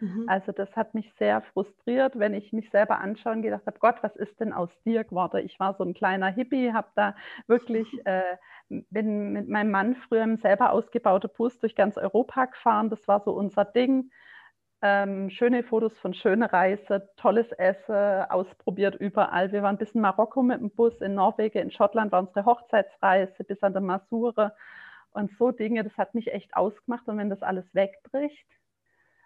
Mhm. 0.00 0.24
Also 0.26 0.52
das 0.52 0.74
hat 0.76 0.92
mich 0.92 1.10
sehr 1.18 1.40
frustriert, 1.40 2.18
wenn 2.18 2.34
ich 2.34 2.52
mich 2.52 2.70
selber 2.70 2.98
anschaue 3.00 3.32
und 3.32 3.42
gedacht 3.42 3.66
habe, 3.66 3.78
Gott, 3.78 3.96
was 4.02 4.14
ist 4.16 4.38
denn 4.40 4.52
aus 4.52 4.68
dir 4.84 5.04
geworden? 5.04 5.42
Ich 5.46 5.58
war 5.58 5.74
so 5.74 5.84
ein 5.84 5.94
kleiner 5.94 6.28
Hippie, 6.28 6.74
habe 6.74 6.88
da 6.96 7.16
wirklich, 7.46 7.88
äh, 8.04 8.36
bin 8.68 9.32
mit 9.32 9.48
meinem 9.48 9.70
Mann 9.70 9.96
früher 9.96 10.24
im 10.24 10.36
selber 10.36 10.72
ausgebauten 10.72 11.30
Bus 11.34 11.58
durch 11.60 11.74
ganz 11.74 11.96
Europa 11.96 12.44
gefahren. 12.46 12.90
Das 12.90 13.08
war 13.08 13.20
so 13.20 13.32
unser 13.32 13.64
Ding. 13.64 14.10
Ähm, 14.82 15.30
schöne 15.30 15.62
Fotos 15.62 15.98
von 15.98 16.12
schöner 16.12 16.52
Reise, 16.52 17.08
tolles 17.16 17.50
Essen, 17.52 17.94
ausprobiert 18.28 18.94
überall. 18.96 19.50
Wir 19.50 19.62
waren 19.62 19.78
bis 19.78 19.92
in 19.92 20.02
Marokko 20.02 20.42
mit 20.42 20.60
dem 20.60 20.70
Bus, 20.70 21.00
in 21.00 21.14
Norwegen, 21.14 21.58
in 21.58 21.70
Schottland 21.70 22.12
war 22.12 22.20
unsere 22.20 22.44
Hochzeitsreise, 22.44 23.42
bis 23.44 23.62
an 23.62 23.72
der 23.72 23.82
Masure. 23.82 24.54
Und 25.10 25.30
so 25.38 25.50
Dinge, 25.50 25.82
das 25.82 25.96
hat 25.96 26.14
mich 26.14 26.32
echt 26.32 26.54
ausgemacht. 26.54 27.08
Und 27.08 27.16
wenn 27.16 27.30
das 27.30 27.42
alles 27.42 27.74
wegbricht, 27.74 28.46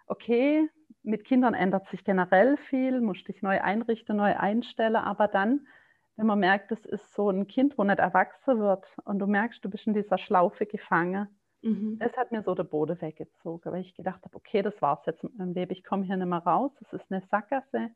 okay, 0.07 0.69
mit 1.03 1.25
Kindern 1.25 1.53
ändert 1.53 1.87
sich 1.89 2.03
generell 2.03 2.57
viel, 2.57 3.01
musst 3.01 3.27
dich 3.27 3.41
neu 3.41 3.61
einrichten, 3.61 4.15
neu 4.15 4.35
einstellen, 4.37 4.95
aber 4.95 5.27
dann, 5.27 5.67
wenn 6.15 6.27
man 6.27 6.39
merkt, 6.39 6.71
das 6.71 6.85
ist 6.85 7.13
so 7.13 7.29
ein 7.29 7.47
Kind, 7.47 7.77
wo 7.77 7.83
nicht 7.83 7.99
erwachsen 7.99 8.59
wird 8.59 8.85
und 9.05 9.19
du 9.19 9.27
merkst, 9.27 9.63
du 9.63 9.69
bist 9.69 9.87
in 9.87 9.93
dieser 9.93 10.17
Schlaufe 10.17 10.65
gefangen, 10.65 11.27
Mhm. 11.63 11.99
Das 11.99 12.11
hat 12.17 12.31
mir 12.31 12.43
so 12.43 12.55
der 12.55 12.63
Boden 12.63 12.99
weggezogen, 13.01 13.71
weil 13.71 13.81
ich 13.81 13.95
gedacht 13.95 14.23
habe, 14.23 14.35
okay, 14.35 14.61
das 14.61 14.73
war's 14.81 15.05
jetzt 15.05 15.23
mit 15.23 15.37
meinem 15.37 15.53
Leben. 15.53 15.71
Ich 15.71 15.83
komme 15.83 16.05
hier 16.05 16.17
nicht 16.17 16.27
mehr 16.27 16.39
raus. 16.39 16.71
Das 16.79 17.01
ist 17.01 17.11
eine 17.11 17.21
Sackgasse. 17.29 17.91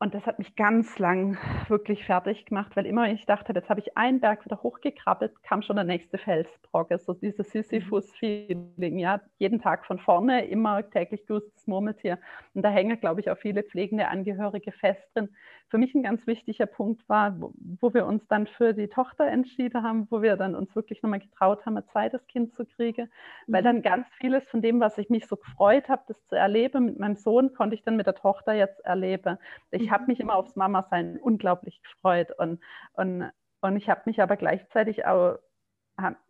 Und 0.00 0.14
das 0.14 0.24
hat 0.26 0.38
mich 0.38 0.54
ganz 0.54 1.00
lang 1.00 1.36
wirklich 1.66 2.04
fertig 2.04 2.46
gemacht, 2.46 2.76
weil 2.76 2.86
immer 2.86 3.10
ich 3.10 3.26
dachte, 3.26 3.52
jetzt 3.52 3.68
habe 3.68 3.80
ich 3.80 3.96
einen 3.96 4.20
Berg 4.20 4.44
wieder 4.44 4.62
hochgekrabbelt, 4.62 5.42
kam 5.42 5.60
schon 5.62 5.74
der 5.74 5.84
nächste 5.84 6.18
Felsbrocke. 6.18 6.98
So 6.98 7.14
dieses 7.14 7.50
Sisyphus-Feeling, 7.50 8.98
ja, 8.98 9.20
jeden 9.38 9.60
Tag 9.60 9.86
von 9.86 9.98
vorne, 9.98 10.46
immer 10.46 10.88
täglich 10.88 11.26
grüßtes 11.26 11.66
Murmeltier. 11.66 12.18
Und 12.54 12.62
da 12.62 12.68
hängen, 12.68 13.00
glaube 13.00 13.20
ich, 13.20 13.28
auch 13.28 13.38
viele 13.38 13.64
pflegende 13.64 14.06
Angehörige 14.06 14.70
fest 14.70 15.02
drin. 15.14 15.30
Für 15.68 15.78
mich 15.78 15.94
ein 15.94 16.04
ganz 16.04 16.26
wichtiger 16.28 16.66
Punkt 16.66 17.06
war, 17.08 17.38
wo, 17.40 17.52
wo 17.80 17.92
wir 17.92 18.06
uns 18.06 18.26
dann 18.28 18.46
für 18.46 18.72
die 18.72 18.88
Tochter 18.88 19.26
entschieden 19.26 19.82
haben, 19.82 20.06
wo 20.10 20.22
wir 20.22 20.36
dann 20.36 20.54
uns 20.54 20.74
wirklich 20.76 21.02
nochmal 21.02 21.20
getraut 21.20 21.66
haben, 21.66 21.76
ein 21.76 21.86
zweites 21.92 22.24
Kind 22.28 22.54
zu 22.54 22.64
kriegen, 22.64 23.10
weil 23.48 23.62
mhm. 23.62 23.66
dann 23.66 23.82
ganz 23.82 24.06
vieles 24.18 24.48
von 24.48 24.62
dem, 24.62 24.78
was 24.80 24.96
ich 24.96 25.10
mich 25.10 25.26
so 25.26 25.36
gefreut 25.36 25.88
habe, 25.88 26.04
das 26.06 26.16
zu 26.28 26.36
erleben 26.36 26.86
mit 26.86 26.98
meinem 26.98 27.16
Sohn, 27.16 27.52
konnte 27.52 27.74
ich 27.74 27.82
dann 27.82 27.96
mit 27.96 28.06
der 28.06 28.14
Tochter 28.14 28.54
jetzt 28.54 28.80
erleben. 28.84 29.38
Ich 29.70 29.87
ich 29.88 29.92
habe 29.92 30.04
mich 30.06 30.20
immer 30.20 30.36
aufs 30.36 30.54
Mama-Sein 30.54 31.18
unglaublich 31.18 31.80
gefreut 31.82 32.30
und, 32.38 32.60
und, 32.92 33.30
und 33.62 33.76
ich 33.76 33.88
habe 33.88 34.02
mich 34.04 34.20
aber 34.20 34.36
gleichzeitig 34.36 35.06
auch 35.06 35.38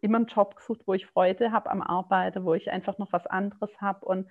immer 0.00 0.19
einen 0.19 0.27
Job 0.27 0.55
gesucht, 0.57 0.83
wo 0.87 0.95
ich 0.95 1.07
Freude 1.07 1.50
habe 1.50 1.69
am 1.69 1.83
Arbeiten, 1.83 2.45
wo 2.45 2.55
ich 2.55 2.71
einfach 2.71 2.99
noch 2.99 3.12
was 3.12 3.27
anderes 3.27 3.71
habe 3.81 4.07
und 4.07 4.29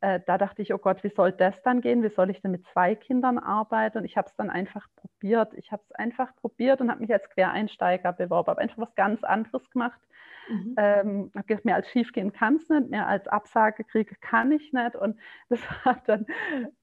äh, 0.00 0.18
da 0.26 0.38
dachte 0.38 0.62
ich, 0.62 0.72
oh 0.72 0.78
Gott, 0.78 1.04
wie 1.04 1.10
soll 1.10 1.30
das 1.30 1.60
dann 1.62 1.82
gehen? 1.82 2.02
Wie 2.02 2.08
soll 2.08 2.30
ich 2.30 2.40
denn 2.40 2.52
mit 2.52 2.66
zwei 2.68 2.94
Kindern 2.94 3.38
arbeiten? 3.38 3.98
Und 3.98 4.06
ich 4.06 4.16
habe 4.16 4.28
es 4.28 4.34
dann 4.36 4.48
einfach 4.48 4.86
probiert. 4.96 5.52
Ich 5.54 5.70
habe 5.72 5.82
es 5.86 5.92
einfach 5.92 6.34
probiert 6.36 6.80
und 6.80 6.90
habe 6.90 7.00
mich 7.00 7.12
als 7.12 7.28
Quereinsteiger 7.28 8.14
beworben, 8.14 8.48
habe 8.48 8.62
einfach 8.62 8.78
was 8.78 8.94
ganz 8.94 9.22
anderes 9.22 9.68
gemacht. 9.70 10.00
Mhm. 10.48 10.74
Ähm, 10.78 11.30
habe 11.34 11.46
gedacht, 11.46 11.66
mehr 11.66 11.76
als 11.76 11.90
schief 11.90 12.12
gehen 12.12 12.32
kann 12.32 12.56
es 12.56 12.68
nicht, 12.70 12.88
mehr 12.88 13.06
als 13.06 13.28
Absage 13.28 13.84
kriege 13.84 14.16
kann 14.22 14.50
ich 14.52 14.72
nicht. 14.72 14.96
Und 14.96 15.18
das 15.50 15.60
hat 15.84 16.08
dann 16.08 16.24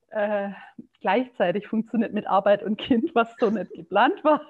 äh, 0.10 0.52
gleichzeitig 1.00 1.68
funktioniert 1.68 2.14
mit 2.14 2.28
Arbeit 2.28 2.64
und 2.64 2.78
Kind, 2.78 3.14
was 3.14 3.36
so 3.40 3.50
nicht 3.50 3.72
geplant 3.74 4.24
war. 4.24 4.42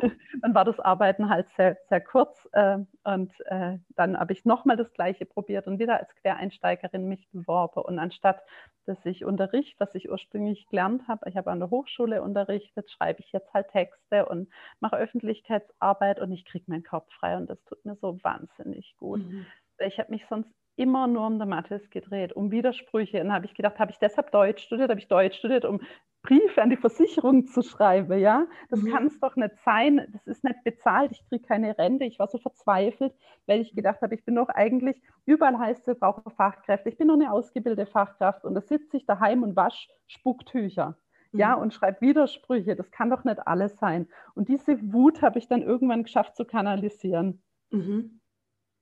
dann 0.42 0.54
war 0.54 0.64
das 0.64 0.78
Arbeiten 0.80 1.28
halt 1.28 1.48
sehr, 1.56 1.76
sehr 1.88 2.00
kurz 2.00 2.48
äh, 2.52 2.78
und 3.04 3.32
äh, 3.46 3.78
dann 3.96 4.18
habe 4.18 4.32
ich 4.32 4.44
nochmal 4.44 4.76
das 4.76 4.92
Gleiche 4.92 5.26
probiert 5.26 5.66
und 5.66 5.78
wieder 5.78 5.98
als 5.98 6.14
Quereinsteigerin 6.16 7.08
mich 7.08 7.28
beworben. 7.30 7.82
Und 7.82 7.98
anstatt, 7.98 8.42
dass 8.86 9.04
ich 9.04 9.24
Unterricht, 9.24 9.78
was 9.80 9.94
ich 9.94 10.10
ursprünglich 10.10 10.66
gelernt 10.68 11.08
habe, 11.08 11.28
ich 11.28 11.36
habe 11.36 11.50
an 11.50 11.58
der 11.60 11.70
Hochschule 11.70 12.22
unterrichtet, 12.22 12.90
schreibe 12.90 13.20
ich 13.20 13.32
jetzt 13.32 13.52
halt 13.52 13.68
Texte 13.70 14.26
und 14.26 14.48
mache 14.80 14.96
Öffentlichkeitsarbeit 14.96 16.20
und 16.20 16.32
ich 16.32 16.44
kriege 16.44 16.64
meinen 16.68 16.84
Kopf 16.84 17.12
frei 17.14 17.36
und 17.36 17.50
das 17.50 17.62
tut 17.64 17.84
mir 17.84 17.96
so 17.96 18.18
wahnsinnig 18.22 18.94
gut. 18.98 19.20
Mhm. 19.20 19.46
Ich 19.78 19.98
habe 19.98 20.10
mich 20.10 20.24
sonst 20.28 20.50
immer 20.78 21.06
nur 21.06 21.26
um 21.26 21.38
der 21.38 21.46
Mathis 21.46 21.90
gedreht, 21.90 22.32
um 22.32 22.50
Widersprüche. 22.50 23.20
Und 23.20 23.32
habe 23.32 23.46
ich 23.46 23.54
gedacht, 23.54 23.78
habe 23.78 23.90
ich 23.90 23.98
deshalb 23.98 24.30
Deutsch 24.30 24.62
studiert? 24.62 24.90
Habe 24.90 25.00
ich 25.00 25.08
Deutsch 25.08 25.38
studiert, 25.38 25.64
um 25.64 25.80
Briefe 26.22 26.62
an 26.62 26.70
die 26.70 26.76
Versicherung 26.76 27.46
zu 27.46 27.62
schreiben? 27.62 28.18
Ja, 28.18 28.46
das 28.70 28.82
mhm. 28.82 28.92
kann 28.92 29.06
es 29.06 29.18
doch 29.18 29.34
nicht 29.36 29.56
sein. 29.64 30.06
Das 30.12 30.26
ist 30.26 30.44
nicht 30.44 30.62
bezahlt. 30.64 31.10
Ich 31.12 31.26
kriege 31.28 31.44
keine 31.46 31.76
Rente. 31.76 32.04
Ich 32.04 32.18
war 32.18 32.28
so 32.28 32.38
verzweifelt, 32.38 33.12
weil 33.46 33.60
ich 33.60 33.74
gedacht 33.74 34.00
habe, 34.02 34.14
ich 34.14 34.24
bin 34.24 34.36
doch 34.36 34.48
eigentlich, 34.48 35.02
überall 35.26 35.58
heißt 35.58 35.80
es, 35.80 35.86
wir 35.88 35.94
brauchen 35.94 36.30
Fachkräfte. 36.30 36.88
Ich 36.88 36.96
bin 36.96 37.08
nur 37.08 37.16
eine 37.16 37.32
ausgebildete 37.32 37.90
Fachkraft 37.90 38.44
und 38.44 38.54
da 38.54 38.60
sitze 38.60 38.96
ich 38.96 39.06
daheim 39.06 39.42
und 39.42 39.56
wasche 39.56 39.88
Spucktücher. 40.06 40.96
Ja, 41.32 41.56
mhm. 41.56 41.62
und 41.62 41.74
schreibe 41.74 42.00
Widersprüche. 42.00 42.76
Das 42.76 42.90
kann 42.90 43.10
doch 43.10 43.24
nicht 43.24 43.46
alles 43.46 43.76
sein. 43.78 44.08
Und 44.34 44.48
diese 44.48 44.78
Wut 44.92 45.22
habe 45.22 45.38
ich 45.38 45.48
dann 45.48 45.62
irgendwann 45.62 46.04
geschafft 46.04 46.36
zu 46.36 46.44
kanalisieren. 46.44 47.42
Mhm. 47.70 48.20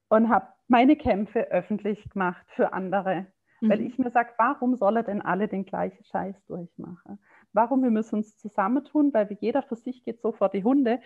Und 0.08 0.28
habe 0.28 0.46
meine 0.68 0.96
Kämpfe 0.96 1.50
öffentlich 1.50 2.08
gemacht 2.10 2.46
für 2.48 2.72
andere. 2.72 3.26
Mhm. 3.60 3.70
Weil 3.70 3.80
ich 3.80 3.98
mir 3.98 4.10
sage, 4.10 4.30
warum 4.38 4.76
soll 4.76 4.98
er 4.98 5.02
denn 5.02 5.22
alle 5.22 5.48
den 5.48 5.64
gleichen 5.64 6.04
Scheiß 6.04 6.44
durchmachen? 6.46 7.18
Warum 7.52 7.82
wir 7.82 7.90
müssen 7.90 8.16
uns 8.16 8.36
zusammentun, 8.36 9.14
weil 9.14 9.28
jeder 9.40 9.62
für 9.62 9.76
sich 9.76 10.04
geht 10.04 10.20
so 10.20 10.32
vor 10.32 10.48
die 10.48 10.64
Hunde. 10.64 11.00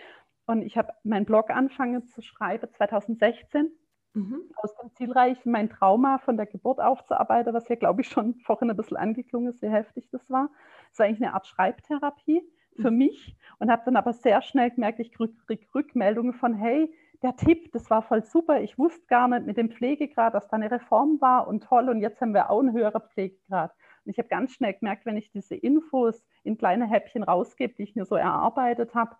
Und 0.46 0.62
ich 0.62 0.76
habe 0.76 0.92
meinen 1.04 1.26
Blog 1.26 1.50
angefangen 1.50 2.06
zu 2.06 2.22
schreiben 2.22 2.68
2016. 2.72 3.70
Mhm. 4.14 4.42
Aus 4.56 4.74
dem 4.76 4.90
Zielreich, 4.90 5.44
mein 5.44 5.70
Trauma 5.70 6.18
von 6.18 6.36
der 6.36 6.46
Geburt 6.46 6.80
aufzuarbeiten, 6.80 7.54
was 7.54 7.68
ja, 7.68 7.76
glaube 7.76 8.00
ich, 8.00 8.08
schon 8.08 8.34
vorhin 8.44 8.70
ein 8.70 8.76
bisschen 8.76 8.96
angeklungen 8.96 9.52
ist, 9.52 9.62
wie 9.62 9.68
heftig 9.68 10.08
das 10.10 10.28
war. 10.28 10.50
Das 10.90 10.98
war 10.98 11.06
eigentlich 11.06 11.22
eine 11.22 11.34
Art 11.34 11.46
Schreibtherapie 11.46 12.42
für 12.80 12.90
mhm. 12.90 12.98
mich 12.98 13.36
und 13.58 13.70
habe 13.70 13.82
dann 13.84 13.96
aber 13.96 14.12
sehr 14.12 14.42
schnell 14.42 14.70
gemerkt, 14.70 14.98
ich 14.98 15.12
kriege 15.12 15.66
Rückmeldungen 15.74 16.32
von, 16.32 16.54
hey, 16.54 16.92
der 17.22 17.36
Tipp, 17.36 17.70
das 17.72 17.90
war 17.90 18.02
voll 18.02 18.24
super. 18.24 18.60
Ich 18.60 18.78
wusste 18.78 19.06
gar 19.06 19.28
nicht 19.28 19.46
mit 19.46 19.56
dem 19.56 19.70
Pflegegrad, 19.70 20.34
dass 20.34 20.48
da 20.48 20.56
eine 20.56 20.70
Reform 20.70 21.20
war 21.20 21.46
und 21.48 21.64
toll. 21.64 21.88
Und 21.88 22.00
jetzt 22.00 22.20
haben 22.20 22.32
wir 22.32 22.50
auch 22.50 22.60
einen 22.60 22.72
höheren 22.72 23.02
Pflegegrad. 23.02 23.72
Und 24.04 24.10
ich 24.10 24.18
habe 24.18 24.28
ganz 24.28 24.52
schnell 24.52 24.74
gemerkt, 24.74 25.04
wenn 25.04 25.18
ich 25.18 25.30
diese 25.30 25.54
Infos 25.54 26.24
in 26.44 26.56
kleine 26.56 26.88
Häppchen 26.88 27.22
rausgebe, 27.22 27.74
die 27.74 27.82
ich 27.82 27.94
mir 27.94 28.06
so 28.06 28.16
erarbeitet 28.16 28.94
habe, 28.94 29.16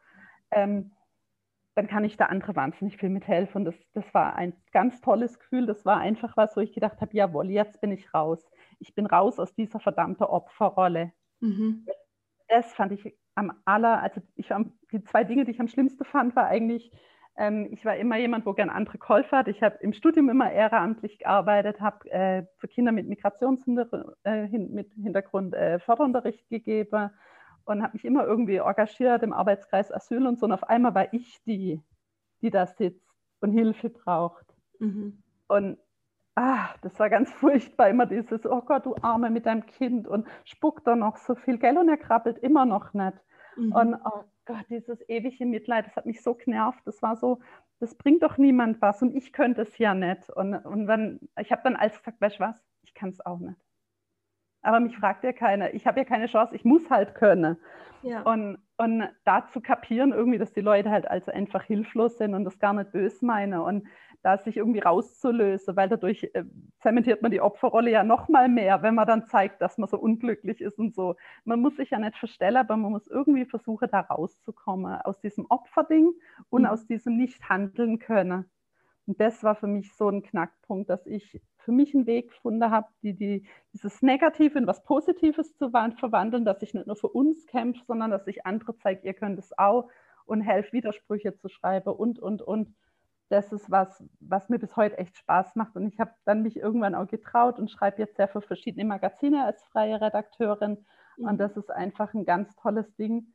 ähm, 0.50 0.92
dann 1.75 1.87
kann 1.87 2.04
ich 2.04 2.16
da 2.16 2.26
andere 2.26 2.57
wahnsinnig 2.57 2.97
viel 2.97 3.11
mithelfen. 3.11 3.64
Das, 3.64 3.75
das 3.92 4.12
war 4.14 4.35
ein 4.35 4.54
ganz 4.73 5.00
tolles 5.00 5.38
Gefühl. 5.38 5.66
Das 5.66 5.85
war 5.85 5.99
einfach 5.99 6.37
was, 6.37 6.57
wo 6.57 6.61
ich 6.61 6.73
gedacht 6.73 7.00
habe, 7.00 7.14
jawohl, 7.14 7.50
jetzt 7.50 7.80
bin 7.80 7.92
ich 7.92 8.12
raus. 8.14 8.50
Ich 8.78 8.95
bin 8.95 9.07
raus 9.07 9.38
aus 9.38 9.54
dieser 9.54 9.78
verdammten 9.78 10.25
Opferrolle. 10.25 11.12
Mhm. 11.40 11.87
Das 12.49 12.73
fand 12.73 12.92
ich 12.92 13.16
am 13.35 13.52
aller, 13.64 14.02
also 14.02 14.21
ich, 14.35 14.50
die 14.90 15.04
zwei 15.04 15.23
Dinge, 15.23 15.45
die 15.45 15.52
ich 15.52 15.61
am 15.61 15.69
schlimmsten 15.69 16.04
fand, 16.04 16.35
war 16.35 16.47
eigentlich 16.47 16.90
ich 17.70 17.87
war 17.87 17.96
immer 17.96 18.18
jemand, 18.18 18.44
wo 18.44 18.52
gern 18.52 18.68
andere 18.68 18.99
geholfen 18.99 19.38
hat. 19.38 19.49
Ich 19.49 19.62
habe 19.62 19.78
im 19.80 19.94
Studium 19.94 20.28
immer 20.28 20.52
ehrenamtlich 20.52 21.20
gearbeitet, 21.20 21.80
habe 21.80 22.10
äh, 22.10 22.44
für 22.58 22.68
Kinder 22.68 22.92
mit 22.92 23.08
Migrationshintergrund 23.08 25.54
äh, 25.54 25.75
äh, 25.75 25.78
Förderunterricht 25.78 26.46
gegeben 26.50 27.10
und 27.64 27.82
habe 27.82 27.94
mich 27.94 28.04
immer 28.04 28.26
irgendwie 28.26 28.56
engagiert 28.56 29.22
im 29.22 29.32
Arbeitskreis 29.32 29.90
Asyl 29.90 30.26
und 30.26 30.38
so. 30.38 30.44
Und 30.46 30.52
auf 30.52 30.64
einmal 30.64 30.94
war 30.94 31.14
ich 31.14 31.42
die, 31.44 31.80
die 32.42 32.50
da 32.50 32.66
sitzt 32.66 33.08
und 33.40 33.52
Hilfe 33.52 33.88
braucht. 33.88 34.46
Mhm. 34.78 35.22
Und 35.49 35.78
ah, 36.34 36.68
das 36.82 36.99
war 36.99 37.08
ganz 37.08 37.32
furchtbar, 37.40 37.88
immer 37.88 38.04
dieses, 38.06 38.44
oh 38.44 38.60
Gott, 38.60 38.84
du 38.84 38.96
Arme 39.00 39.30
mit 39.30 39.46
deinem 39.46 39.64
Kind 39.64 40.06
und 40.06 40.28
spuckt 40.44 40.87
da 40.87 40.94
noch 40.94 41.16
so 41.16 41.34
viel, 41.34 41.56
gell? 41.58 41.78
Und 41.78 41.88
er 41.88 41.96
krabbelt 41.96 42.37
immer 42.38 42.66
noch 42.66 42.92
nicht. 42.92 43.16
Mhm. 43.56 43.72
Und 43.72 43.94
oh 44.04 44.25
Gott, 44.47 44.66
dieses 44.68 45.06
ewige 45.09 45.47
Mitleid, 45.47 45.87
das 45.87 45.97
hat 45.97 46.06
mich 46.06 46.23
so 46.23 46.35
genervt. 46.35 46.80
Das 46.85 47.02
war 47.02 47.16
so, 47.16 47.40
das 47.78 47.94
bringt 47.94 48.23
doch 48.23 48.38
niemand 48.38 48.80
was 48.82 49.02
und 49.02 49.14
ich 49.14 49.32
könnte 49.32 49.62
es 49.62 49.78
ja 49.78 49.94
nicht. 49.94 50.30
Und, 50.30 50.54
und 50.54 50.87
wenn, 50.88 51.20
ich 51.38 51.52
habe 51.52 51.62
dann 51.64 51.76
alles 51.76 51.99
gesagt, 51.99 52.20
weißt 52.20 52.37
du 52.37 52.40
was, 52.40 52.56
ich 52.82 52.94
kann 52.94 53.11
es 53.11 53.25
auch 53.25 53.38
nicht. 53.38 53.61
Aber 54.62 54.80
mich 54.80 54.97
fragt 54.97 55.25
ja 55.25 55.32
keiner. 55.32 55.73
Ich 55.73 55.87
habe 55.87 56.00
ja 56.00 56.04
keine 56.04 56.26
Chance, 56.26 56.54
ich 56.54 56.64
muss 56.64 56.90
halt 56.90 57.14
können. 57.14 57.56
Ja. 58.02 58.23
Und, 58.23 58.59
und 58.80 59.06
da 59.25 59.46
zu 59.46 59.60
kapieren, 59.60 60.12
irgendwie, 60.12 60.38
dass 60.38 60.54
die 60.54 60.62
Leute 60.62 60.90
halt 60.90 61.06
also 61.06 61.30
einfach 61.30 61.64
hilflos 61.64 62.16
sind 62.16 62.34
und 62.34 62.44
das 62.44 62.58
gar 62.58 62.72
nicht 62.72 62.92
böse 62.92 63.26
meinen. 63.26 63.60
Und 63.60 63.87
da 64.22 64.38
sich 64.38 64.56
irgendwie 64.56 64.80
rauszulösen, 64.80 65.76
weil 65.76 65.90
dadurch 65.90 66.30
äh, 66.32 66.44
zementiert 66.78 67.20
man 67.20 67.30
die 67.30 67.42
Opferrolle 67.42 67.90
ja 67.90 68.04
noch 68.04 68.30
mal 68.30 68.49
mehr, 68.49 68.82
wenn 68.82 68.94
man 68.94 69.06
dann 69.06 69.26
zeigt, 69.26 69.60
dass 69.60 69.76
man 69.76 69.88
so 69.88 69.99
unglücklich 69.99 70.62
ist 70.62 70.78
und 70.78 70.94
so. 70.94 71.16
Man 71.44 71.60
muss 71.60 71.76
sich 71.76 71.90
ja 71.90 71.99
nicht 71.99 72.16
verstellen, 72.16 72.56
aber 72.56 72.76
man 72.78 72.92
muss 72.92 73.06
irgendwie 73.06 73.44
versuchen, 73.44 73.88
da 73.90 74.00
rauszukommen 74.00 74.94
aus 75.02 75.20
diesem 75.20 75.44
Opferding 75.50 76.12
und 76.49 76.62
mhm. 76.62 76.68
aus 76.68 76.87
diesem 76.87 77.18
nicht 77.18 77.50
handeln 77.50 77.99
können. 77.99 78.50
Und 79.10 79.20
das 79.20 79.42
war 79.42 79.56
für 79.56 79.66
mich 79.66 79.92
so 79.94 80.08
ein 80.08 80.22
Knackpunkt, 80.22 80.88
dass 80.88 81.04
ich 81.04 81.42
für 81.58 81.72
mich 81.72 81.96
einen 81.96 82.06
Weg 82.06 82.28
gefunden 82.28 82.70
habe, 82.70 82.86
die, 83.02 83.12
die, 83.12 83.44
dieses 83.72 84.02
Negative 84.02 84.56
in 84.56 84.68
was 84.68 84.84
Positives 84.84 85.56
zu 85.56 85.70
verwandeln, 85.70 86.44
dass 86.44 86.62
ich 86.62 86.74
nicht 86.74 86.86
nur 86.86 86.94
für 86.94 87.08
uns 87.08 87.44
kämpfe, 87.46 87.82
sondern 87.88 88.12
dass 88.12 88.28
ich 88.28 88.46
andere 88.46 88.76
zeige, 88.76 89.04
ihr 89.04 89.14
könnt 89.14 89.36
es 89.40 89.50
auch 89.58 89.88
und 90.26 90.42
helfe, 90.42 90.74
Widersprüche 90.74 91.34
zu 91.34 91.48
schreiben 91.48 91.92
und, 91.92 92.20
und, 92.20 92.40
und 92.40 92.72
das 93.30 93.52
ist 93.52 93.68
was, 93.68 94.00
was 94.20 94.48
mir 94.48 94.60
bis 94.60 94.76
heute 94.76 94.96
echt 94.98 95.16
Spaß 95.16 95.56
macht. 95.56 95.74
Und 95.74 95.88
ich 95.88 95.98
habe 95.98 96.12
dann 96.24 96.42
mich 96.42 96.56
irgendwann 96.56 96.94
auch 96.94 97.08
getraut 97.08 97.58
und 97.58 97.68
schreibe 97.68 98.00
jetzt 98.00 98.16
sehr 98.16 98.28
für 98.28 98.42
verschiedene 98.42 98.84
Magazine 98.84 99.44
als 99.44 99.60
freie 99.72 100.00
Redakteurin. 100.00 100.86
Mhm. 101.16 101.26
Und 101.26 101.38
das 101.38 101.56
ist 101.56 101.72
einfach 101.72 102.14
ein 102.14 102.24
ganz 102.24 102.54
tolles 102.54 102.94
Ding, 102.94 103.26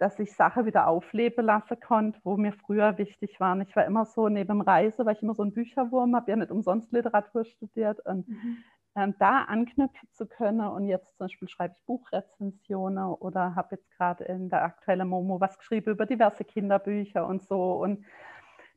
dass 0.00 0.18
ich 0.18 0.34
Sachen 0.34 0.64
wieder 0.64 0.88
aufleben 0.88 1.44
lassen 1.44 1.78
konnte, 1.78 2.18
wo 2.24 2.38
mir 2.38 2.54
früher 2.54 2.96
wichtig 2.96 3.38
waren. 3.38 3.60
Ich 3.60 3.76
war 3.76 3.84
immer 3.84 4.06
so 4.06 4.30
neben 4.30 4.48
dem 4.48 4.60
Reise, 4.62 5.04
weil 5.04 5.14
ich 5.14 5.22
immer 5.22 5.34
so 5.34 5.42
ein 5.42 5.52
Bücherwurm 5.52 6.16
habe, 6.16 6.30
ja 6.30 6.36
nicht 6.36 6.50
umsonst 6.50 6.90
Literatur 6.90 7.44
studiert. 7.44 8.00
Und 8.06 8.26
mhm. 8.26 8.56
ähm, 8.96 9.14
da 9.18 9.42
anknüpfen 9.42 10.08
zu 10.12 10.26
können 10.26 10.66
und 10.66 10.86
jetzt 10.86 11.18
zum 11.18 11.26
Beispiel 11.26 11.48
schreibe 11.50 11.74
ich 11.76 11.84
Buchrezensionen 11.84 13.04
oder 13.04 13.54
habe 13.54 13.76
jetzt 13.76 13.90
gerade 13.90 14.24
in 14.24 14.48
der 14.48 14.64
aktuellen 14.64 15.06
Momo 15.06 15.38
was 15.38 15.58
geschrieben 15.58 15.90
über 15.90 16.06
diverse 16.06 16.44
Kinderbücher 16.44 17.26
und 17.26 17.42
so. 17.42 17.72
Und 17.74 18.02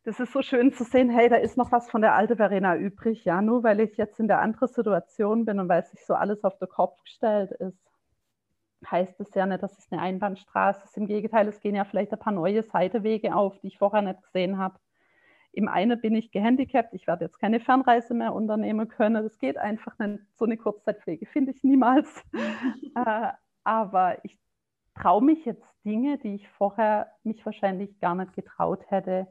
das 0.03 0.20
ist 0.20 0.34
so 0.34 0.42
schön 0.42 0.74
zu 0.74 0.84
sehen, 0.84 1.10
hey, 1.10 1.30
da 1.30 1.38
ist 1.38 1.56
noch 1.56 1.72
was 1.72 1.89
von 1.89 2.01
der 2.01 2.15
alten 2.15 2.36
Verena 2.36 2.75
übrig. 2.75 3.24
Ja, 3.24 3.42
nur 3.42 3.63
weil 3.63 3.80
ich 3.80 3.96
jetzt 3.96 4.20
in 4.20 4.27
der 4.27 4.42
anderen 4.42 4.68
Situation 4.68 5.46
bin 5.46 5.62
und 5.62 5.70
weil 5.70 5.86
sich 5.86 6.06
so 6.06 6.15
alles 6.15 6.44
auf 6.44 6.60
den 6.60 6.68
Kopf 6.68 7.01
gestellt 7.03 7.51
ist, 7.51 7.92
heißt 8.90 9.20
es 9.20 9.34
ja 9.34 9.46
nicht, 9.46 9.63
dass 9.63 9.78
es 9.78 9.92
eine 9.92 10.02
Einbahnstraße 10.02 10.84
ist. 10.84 10.98
Im 10.98 11.08
Gegenteil, 11.08 11.48
es 11.48 11.60
gehen 11.60 11.75
ja 11.75 11.86
vielleicht 11.86 12.12
ein 12.13 12.20
paar 12.20 12.34
neue 12.34 12.63
Seitewege 12.63 13.36
auf, 13.36 13.58
die 13.60 13.68
ich 13.68 13.78
vorher 13.78 14.02
nicht 14.02 14.22
gesehen 14.24 14.58
habe. 14.58 14.80
Im 15.52 15.68
einen 15.68 16.02
bin 16.02 16.16
ich 16.16 16.32
gehandicapt, 16.32 16.94
ich 16.94 17.06
werde 17.06 17.25
jetzt 17.25 17.40
keine 17.40 17.60
Fernreise 17.60 18.16
mehr 18.16 18.34
unternehmen 18.34 18.88
können. 18.88 19.24
Das 19.24 19.38
geht 19.38 19.58
einfach 19.58 19.98
nicht. 20.00 20.24
So 20.36 20.46
eine 20.46 20.58
Kurzzeitpflege 20.58 21.28
finde 21.28 21.52
ich 21.52 21.63
niemals. 21.63 22.24
äh, 22.96 23.28
aber 23.63 24.24
ich 24.25 24.38
traue 24.96 25.24
mich 25.24 25.46
jetzt 25.46 25.66
Dinge, 25.86 26.18
die 26.18 26.36
ich 26.36 26.50
vorher 26.50 27.12
mich 27.24 27.46
wahrscheinlich 27.46 28.00
gar 28.00 28.16
nicht 28.16 28.34
getraut 28.34 28.90
hätte, 28.90 29.28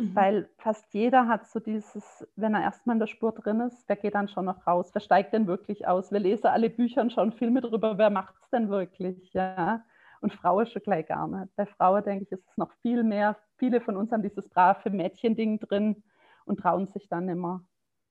Mhm. 0.00 0.16
Weil 0.16 0.48
fast 0.56 0.94
jeder 0.94 1.28
hat 1.28 1.46
so 1.46 1.60
dieses, 1.60 2.26
wenn 2.34 2.54
er 2.54 2.62
erstmal 2.62 2.96
in 2.96 3.00
der 3.00 3.06
Spur 3.06 3.32
drin 3.32 3.60
ist, 3.60 3.86
wer 3.86 3.96
geht 3.96 4.14
dann 4.14 4.28
schon 4.28 4.46
noch 4.46 4.66
raus? 4.66 4.90
Wer 4.94 5.00
steigt 5.00 5.34
denn 5.34 5.46
wirklich 5.46 5.86
aus? 5.86 6.10
Wir 6.10 6.20
lesen 6.20 6.46
alle 6.46 6.70
Bücher 6.70 7.02
und 7.02 7.12
schauen 7.12 7.32
Filme 7.32 7.60
darüber, 7.60 7.98
wer 7.98 8.08
macht 8.08 8.34
es 8.42 8.48
denn 8.50 8.70
wirklich? 8.70 9.32
Ja? 9.34 9.84
Und 10.22 10.32
Frauen 10.32 10.66
schon 10.66 10.82
gleich 10.82 11.06
gar 11.06 11.28
nicht. 11.28 11.54
Bei 11.54 11.66
Frauen, 11.66 12.02
denke 12.02 12.24
ich, 12.24 12.32
ist 12.32 12.48
es 12.48 12.56
noch 12.56 12.72
viel 12.80 13.02
mehr. 13.02 13.36
Viele 13.58 13.80
von 13.80 13.96
uns 13.96 14.10
haben 14.10 14.22
dieses 14.22 14.48
brave 14.48 14.88
Mädchending 14.88 15.58
drin 15.60 16.02
und 16.46 16.60
trauen 16.60 16.88
sich 16.88 17.08
dann 17.08 17.28
immer, 17.28 17.62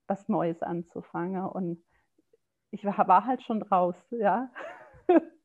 was 0.08 0.30
Neues 0.30 0.62
anzufangen. 0.62 1.44
Und 1.46 1.84
ich 2.72 2.86
war 2.86 3.26
halt 3.26 3.42
schon 3.42 3.64
raus, 3.64 3.96
ja. 4.12 4.52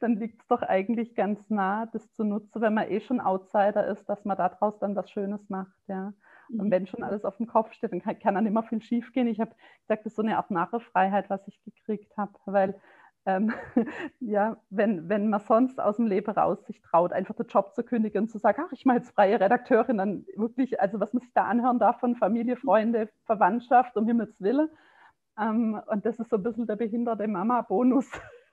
dann 0.00 0.16
liegt 0.16 0.40
es 0.40 0.46
doch 0.48 0.62
eigentlich 0.62 1.14
ganz 1.14 1.50
nah, 1.50 1.86
das 1.86 2.12
zu 2.12 2.24
nutzen, 2.24 2.60
wenn 2.60 2.74
man 2.74 2.90
eh 2.90 3.00
schon 3.00 3.20
Outsider 3.20 3.86
ist, 3.86 4.08
dass 4.08 4.24
man 4.24 4.36
daraus 4.36 4.78
dann 4.78 4.96
was 4.96 5.10
Schönes 5.10 5.48
macht, 5.48 5.76
ja. 5.86 6.12
Mhm. 6.48 6.60
Und 6.60 6.70
wenn 6.70 6.86
schon 6.86 7.02
alles 7.02 7.24
auf 7.24 7.36
dem 7.36 7.46
Kopf 7.46 7.72
steht, 7.72 7.92
dann 7.92 8.00
kann, 8.00 8.18
kann 8.18 8.34
dann 8.34 8.46
immer 8.46 8.62
viel 8.62 8.82
schief 8.82 9.12
gehen. 9.12 9.28
Ich 9.28 9.40
habe 9.40 9.54
gesagt, 9.82 10.04
das 10.04 10.12
ist 10.12 10.16
so 10.16 10.22
eine 10.22 10.36
Art 10.36 10.50
Narrefreiheit, 10.50 11.30
was 11.30 11.46
ich 11.48 11.60
gekriegt 11.64 12.16
habe, 12.16 12.32
weil 12.46 12.80
ähm, 13.26 13.52
ja, 14.20 14.56
wenn, 14.70 15.08
wenn 15.08 15.28
man 15.30 15.40
sonst 15.40 15.80
aus 15.80 15.96
dem 15.96 16.06
Leben 16.06 16.30
raus 16.30 16.64
sich 16.66 16.80
traut, 16.82 17.12
einfach 17.12 17.34
den 17.34 17.46
Job 17.46 17.74
zu 17.74 17.82
kündigen 17.82 18.22
und 18.22 18.28
zu 18.28 18.38
sagen, 18.38 18.62
ach, 18.66 18.72
ich 18.72 18.84
mache 18.84 18.98
jetzt 18.98 19.14
freie 19.14 19.40
Redakteurin, 19.40 19.98
dann 19.98 20.26
wirklich, 20.36 20.80
also 20.80 21.00
was 21.00 21.12
man 21.12 21.22
sich 21.22 21.32
da 21.32 21.44
anhören 21.44 21.78
darf 21.78 22.00
von 22.00 22.16
Familie, 22.16 22.56
Freunde, 22.56 23.08
Verwandtschaft, 23.24 23.96
um 23.96 24.06
Himmels 24.06 24.40
Willen. 24.40 24.68
Ähm, 25.38 25.80
und 25.86 26.04
das 26.04 26.18
ist 26.18 26.30
so 26.30 26.36
ein 26.36 26.42
bisschen 26.42 26.66
der 26.66 26.76
behinderte 26.76 27.26
Mama-Bonus. 27.26 28.10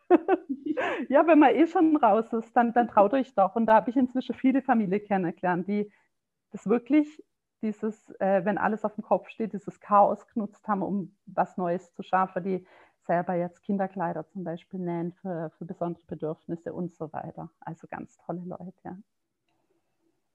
ja, 1.10 1.26
wenn 1.28 1.40
man 1.40 1.56
eh 1.56 1.68
schon 1.68 1.96
raus 1.98 2.32
ist, 2.34 2.56
dann, 2.56 2.74
dann 2.74 2.88
traut 2.88 3.14
euch 3.14 3.34
doch. 3.34 3.56
Und 3.56 3.66
da 3.66 3.76
habe 3.76 3.90
ich 3.90 3.98
inzwischen 3.98 4.36
viele 4.36 4.62
Familien 4.62 5.04
kennengelernt, 5.04 5.68
die 5.68 5.92
das 6.52 6.68
wirklich 6.68 7.24
dieses, 7.62 8.10
äh, 8.20 8.44
wenn 8.44 8.58
alles 8.58 8.84
auf 8.84 8.96
dem 8.96 9.04
Kopf 9.04 9.30
steht, 9.30 9.54
dieses 9.54 9.80
Chaos 9.80 10.26
genutzt 10.28 10.68
haben, 10.68 10.82
um 10.82 11.16
was 11.26 11.58
Neues 11.58 11.94
zu 11.94 12.04
schaffen, 12.04 12.44
die 12.44 12.66
selber 13.06 13.36
jetzt 13.36 13.62
Kinderkleider 13.64 14.28
zum 14.28 14.44
Beispiel 14.44 14.80
nähen 14.80 15.14
für, 15.14 15.52
für 15.58 15.66
besondere 15.66 16.04
Bedürfnisse 16.08 16.74
und 16.74 16.94
so 16.94 17.12
weiter. 17.14 17.50
Also 17.60 17.88
ganz 17.90 18.18
tolle 18.18 18.42
Leute, 18.46 18.74
ja. 18.84 18.98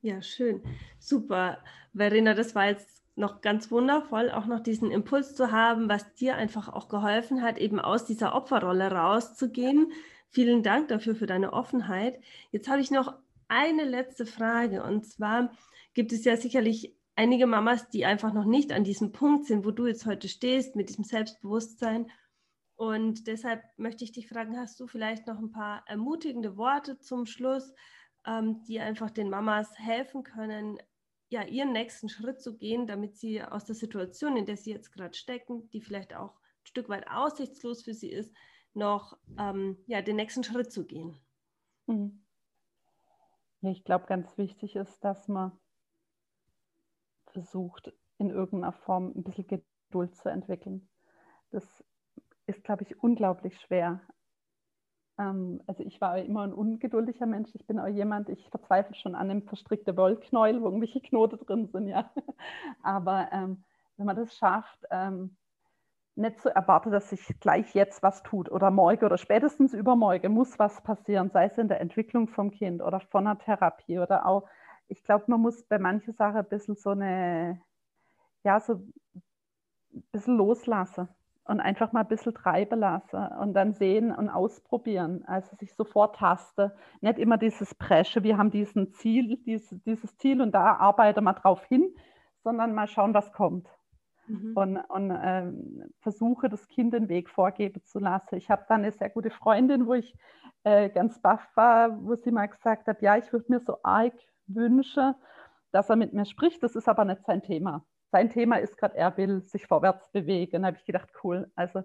Ja, 0.02 0.22
schön. 0.22 0.62
Super. 0.98 1.58
Verena, 1.92 2.34
das 2.34 2.54
war 2.54 2.66
jetzt 2.66 3.02
noch 3.16 3.40
ganz 3.40 3.70
wundervoll, 3.70 4.30
auch 4.30 4.46
noch 4.46 4.60
diesen 4.60 4.90
Impuls 4.90 5.34
zu 5.34 5.50
haben, 5.50 5.88
was 5.88 6.14
dir 6.14 6.36
einfach 6.36 6.68
auch 6.68 6.88
geholfen 6.88 7.42
hat, 7.42 7.58
eben 7.58 7.80
aus 7.80 8.04
dieser 8.04 8.34
Opferrolle 8.34 8.90
rauszugehen. 8.90 9.92
Vielen 10.28 10.62
Dank 10.62 10.88
dafür 10.88 11.14
für 11.14 11.26
deine 11.26 11.52
Offenheit. 11.52 12.20
Jetzt 12.50 12.68
habe 12.68 12.80
ich 12.80 12.90
noch 12.90 13.14
eine 13.48 13.84
letzte 13.84 14.26
Frage 14.26 14.82
und 14.82 15.06
zwar 15.06 15.50
gibt 15.94 16.12
es 16.12 16.24
ja 16.24 16.36
sicherlich 16.36 16.94
einige 17.14 17.46
Mamas, 17.46 17.88
die 17.88 18.04
einfach 18.04 18.34
noch 18.34 18.44
nicht 18.44 18.72
an 18.72 18.84
diesem 18.84 19.12
Punkt 19.12 19.46
sind, 19.46 19.64
wo 19.64 19.70
du 19.70 19.86
jetzt 19.86 20.04
heute 20.04 20.28
stehst, 20.28 20.76
mit 20.76 20.90
diesem 20.90 21.04
Selbstbewusstsein 21.04 22.10
und 22.76 23.26
deshalb 23.26 23.62
möchte 23.78 24.04
ich 24.04 24.12
dich 24.12 24.28
fragen, 24.28 24.58
hast 24.58 24.78
du 24.78 24.86
vielleicht 24.86 25.26
noch 25.26 25.38
ein 25.38 25.50
paar 25.50 25.82
ermutigende 25.86 26.58
Worte 26.58 26.98
zum 26.98 27.24
Schluss, 27.24 27.72
ähm, 28.26 28.62
die 28.64 28.80
einfach 28.80 29.10
den 29.10 29.30
Mamas 29.30 29.78
helfen 29.78 30.22
können, 30.22 30.78
ja, 31.28 31.44
ihren 31.44 31.72
nächsten 31.72 32.08
Schritt 32.08 32.40
zu 32.40 32.56
gehen, 32.56 32.86
damit 32.86 33.16
sie 33.16 33.42
aus 33.42 33.64
der 33.64 33.74
Situation, 33.74 34.36
in 34.36 34.46
der 34.46 34.56
sie 34.56 34.72
jetzt 34.72 34.92
gerade 34.92 35.14
stecken, 35.14 35.68
die 35.70 35.80
vielleicht 35.80 36.14
auch 36.14 36.34
ein 36.34 36.66
Stück 36.66 36.88
weit 36.88 37.08
aussichtslos 37.08 37.82
für 37.82 37.94
sie 37.94 38.10
ist, 38.10 38.34
noch 38.74 39.18
ähm, 39.38 39.78
ja, 39.86 40.02
den 40.02 40.16
nächsten 40.16 40.44
Schritt 40.44 40.70
zu 40.70 40.86
gehen? 40.86 41.18
Mhm. 41.86 42.22
Ich 43.62 43.84
glaube, 43.84 44.06
ganz 44.06 44.38
wichtig 44.38 44.76
ist, 44.76 45.02
dass 45.02 45.26
man 45.26 45.58
versucht, 47.26 47.92
in 48.18 48.30
irgendeiner 48.30 48.72
Form 48.72 49.12
ein 49.14 49.24
bisschen 49.24 49.46
Geduld 49.46 50.14
zu 50.14 50.28
entwickeln. 50.28 50.88
Das 51.50 51.84
ist, 52.46 52.62
glaube 52.62 52.84
ich, 52.84 53.02
unglaublich 53.02 53.60
schwer. 53.60 54.00
Ähm, 55.18 55.60
also 55.66 55.82
ich 55.82 56.00
war 56.00 56.18
immer 56.18 56.42
ein 56.42 56.52
ungeduldiger 56.52 57.26
Mensch. 57.26 57.50
Ich 57.54 57.66
bin 57.66 57.78
auch 57.78 57.88
jemand, 57.88 58.28
ich 58.28 58.48
verzweifle 58.50 58.94
schon 58.94 59.14
an 59.14 59.30
einem 59.30 59.42
verstrickten 59.42 59.96
Wollknäuel, 59.96 60.60
wo 60.60 60.66
irgendwelche 60.66 61.00
Knoten 61.00 61.38
drin 61.38 61.66
sind, 61.66 61.88
ja. 61.88 62.10
Aber 62.82 63.28
ähm, 63.32 63.64
wenn 63.96 64.06
man 64.06 64.16
das 64.16 64.36
schafft, 64.36 64.84
ähm, 64.90 65.36
nicht 66.16 66.40
zu 66.40 66.54
erwarten, 66.54 66.90
dass 66.90 67.10
sich 67.10 67.38
gleich 67.40 67.74
jetzt 67.74 68.02
was 68.02 68.22
tut 68.22 68.50
oder 68.50 68.70
morgen 68.70 69.04
oder 69.04 69.18
spätestens 69.18 69.74
übermorgen 69.74 70.32
muss 70.32 70.58
was 70.58 70.82
passieren, 70.82 71.30
sei 71.30 71.46
es 71.46 71.58
in 71.58 71.68
der 71.68 71.80
Entwicklung 71.80 72.28
vom 72.28 72.50
Kind 72.50 72.82
oder 72.82 73.00
von 73.00 73.26
einer 73.26 73.38
Therapie 73.38 73.98
oder 73.98 74.26
auch, 74.26 74.48
ich 74.88 75.02
glaube, 75.04 75.24
man 75.28 75.40
muss 75.42 75.64
bei 75.64 75.78
manchen 75.78 76.14
Sachen 76.14 76.38
ein 76.38 76.48
bisschen 76.48 76.76
so 76.76 76.90
eine, 76.90 77.60
ja, 78.44 78.60
so 78.60 78.74
ein 78.74 78.92
bisschen 80.12 80.36
loslassen 80.36 81.08
und 81.48 81.60
einfach 81.60 81.92
mal 81.92 82.00
ein 82.00 82.08
bisschen 82.08 82.34
treiben 82.34 82.80
lassen 82.80 83.16
und 83.40 83.54
dann 83.54 83.72
sehen 83.72 84.12
und 84.12 84.28
ausprobieren. 84.28 85.24
Also 85.26 85.54
sich 85.56 85.74
sofort 85.74 86.16
tasten. 86.16 86.72
Nicht 87.00 87.18
immer 87.18 87.38
dieses 87.38 87.74
Presche, 87.74 88.22
wir 88.22 88.36
haben 88.36 88.50
diesen 88.50 88.92
Ziel, 88.92 89.38
dieses, 89.46 89.82
dieses 89.84 90.16
Ziel 90.18 90.40
und 90.42 90.52
da 90.52 90.76
arbeiten 90.76 91.24
wir 91.24 91.34
drauf 91.34 91.64
hin, 91.66 91.94
sondern 92.42 92.74
mal 92.74 92.88
schauen, 92.88 93.14
was 93.14 93.32
kommt. 93.32 93.68
Mhm. 94.26 94.52
Und, 94.56 94.76
und 94.76 95.10
äh, 95.10 95.52
versuche, 96.00 96.48
das 96.48 96.66
Kind 96.66 96.94
den 96.94 97.08
Weg 97.08 97.30
vorgeben 97.30 97.82
zu 97.84 98.00
lassen. 98.00 98.34
Ich 98.34 98.50
habe 98.50 98.64
da 98.68 98.74
eine 98.74 98.90
sehr 98.90 99.10
gute 99.10 99.30
Freundin, 99.30 99.86
wo 99.86 99.94
ich 99.94 100.16
äh, 100.64 100.90
ganz 100.90 101.20
baff 101.20 101.48
war, 101.54 102.04
wo 102.04 102.16
sie 102.16 102.32
mal 102.32 102.46
gesagt 102.46 102.88
hat, 102.88 103.02
ja, 103.02 103.16
ich 103.16 103.32
würde 103.32 103.46
mir 103.48 103.60
so 103.60 103.76
arg 103.84 104.14
wünschen, 104.48 105.14
dass 105.70 105.90
er 105.90 105.96
mit 105.96 106.12
mir 106.12 106.24
spricht. 106.24 106.62
Das 106.62 106.74
ist 106.74 106.88
aber 106.88 107.04
nicht 107.04 107.24
sein 107.24 107.42
Thema 107.42 107.84
sein 108.10 108.30
Thema 108.30 108.56
ist 108.56 108.76
gerade, 108.76 108.96
er 108.96 109.16
will 109.16 109.42
sich 109.42 109.66
vorwärts 109.66 110.10
bewegen. 110.10 110.62
Da 110.62 110.68
habe 110.68 110.76
ich 110.76 110.84
gedacht, 110.84 111.08
cool. 111.22 111.50
Also 111.54 111.82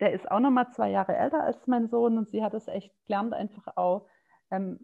der 0.00 0.12
ist 0.12 0.30
auch 0.30 0.40
noch 0.40 0.50
mal 0.50 0.70
zwei 0.72 0.90
Jahre 0.90 1.16
älter 1.16 1.42
als 1.42 1.66
mein 1.66 1.88
Sohn 1.88 2.18
und 2.18 2.28
sie 2.28 2.42
hat 2.42 2.54
es 2.54 2.68
echt 2.68 2.92
gelernt, 3.06 3.32
einfach 3.32 3.76
auch. 3.76 4.06
Ähm, 4.50 4.80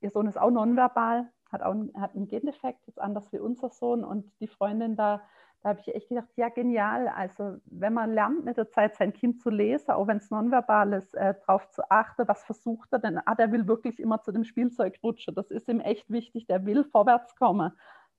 ihr 0.00 0.10
Sohn 0.10 0.26
ist 0.26 0.38
auch 0.38 0.50
nonverbal, 0.50 1.30
hat 1.50 1.62
auch 1.62 1.74
hat 1.94 2.14
einen 2.14 2.28
Gendefekt, 2.28 2.86
ist 2.86 3.00
anders 3.00 3.30
wie 3.32 3.38
unser 3.38 3.70
Sohn 3.70 4.04
und 4.04 4.32
die 4.40 4.48
Freundin 4.48 4.96
da, 4.96 5.22
da 5.62 5.70
habe 5.70 5.80
ich 5.80 5.94
echt 5.94 6.08
gedacht, 6.08 6.28
ja 6.36 6.48
genial. 6.48 7.08
Also 7.08 7.56
wenn 7.66 7.92
man 7.92 8.12
lernt 8.12 8.44
mit 8.44 8.56
der 8.56 8.70
Zeit 8.70 8.96
sein 8.96 9.12
Kind 9.12 9.40
zu 9.42 9.50
lesen, 9.50 9.90
auch 9.90 10.06
wenn 10.06 10.18
es 10.18 10.30
nonverbal 10.30 10.94
ist, 10.94 11.14
äh, 11.14 11.34
darauf 11.46 11.68
zu 11.70 11.82
achten, 11.90 12.26
was 12.26 12.44
versucht 12.44 12.88
er 12.92 13.00
denn? 13.00 13.20
Ah, 13.26 13.34
der 13.34 13.52
will 13.52 13.66
wirklich 13.66 13.98
immer 14.00 14.22
zu 14.22 14.32
dem 14.32 14.44
Spielzeug 14.44 14.98
rutschen. 15.02 15.34
Das 15.34 15.50
ist 15.50 15.68
ihm 15.68 15.80
echt 15.80 16.10
wichtig. 16.10 16.46
Der 16.46 16.64
will 16.64 16.84
vorwärts 16.84 17.36
kommen. 17.36 17.72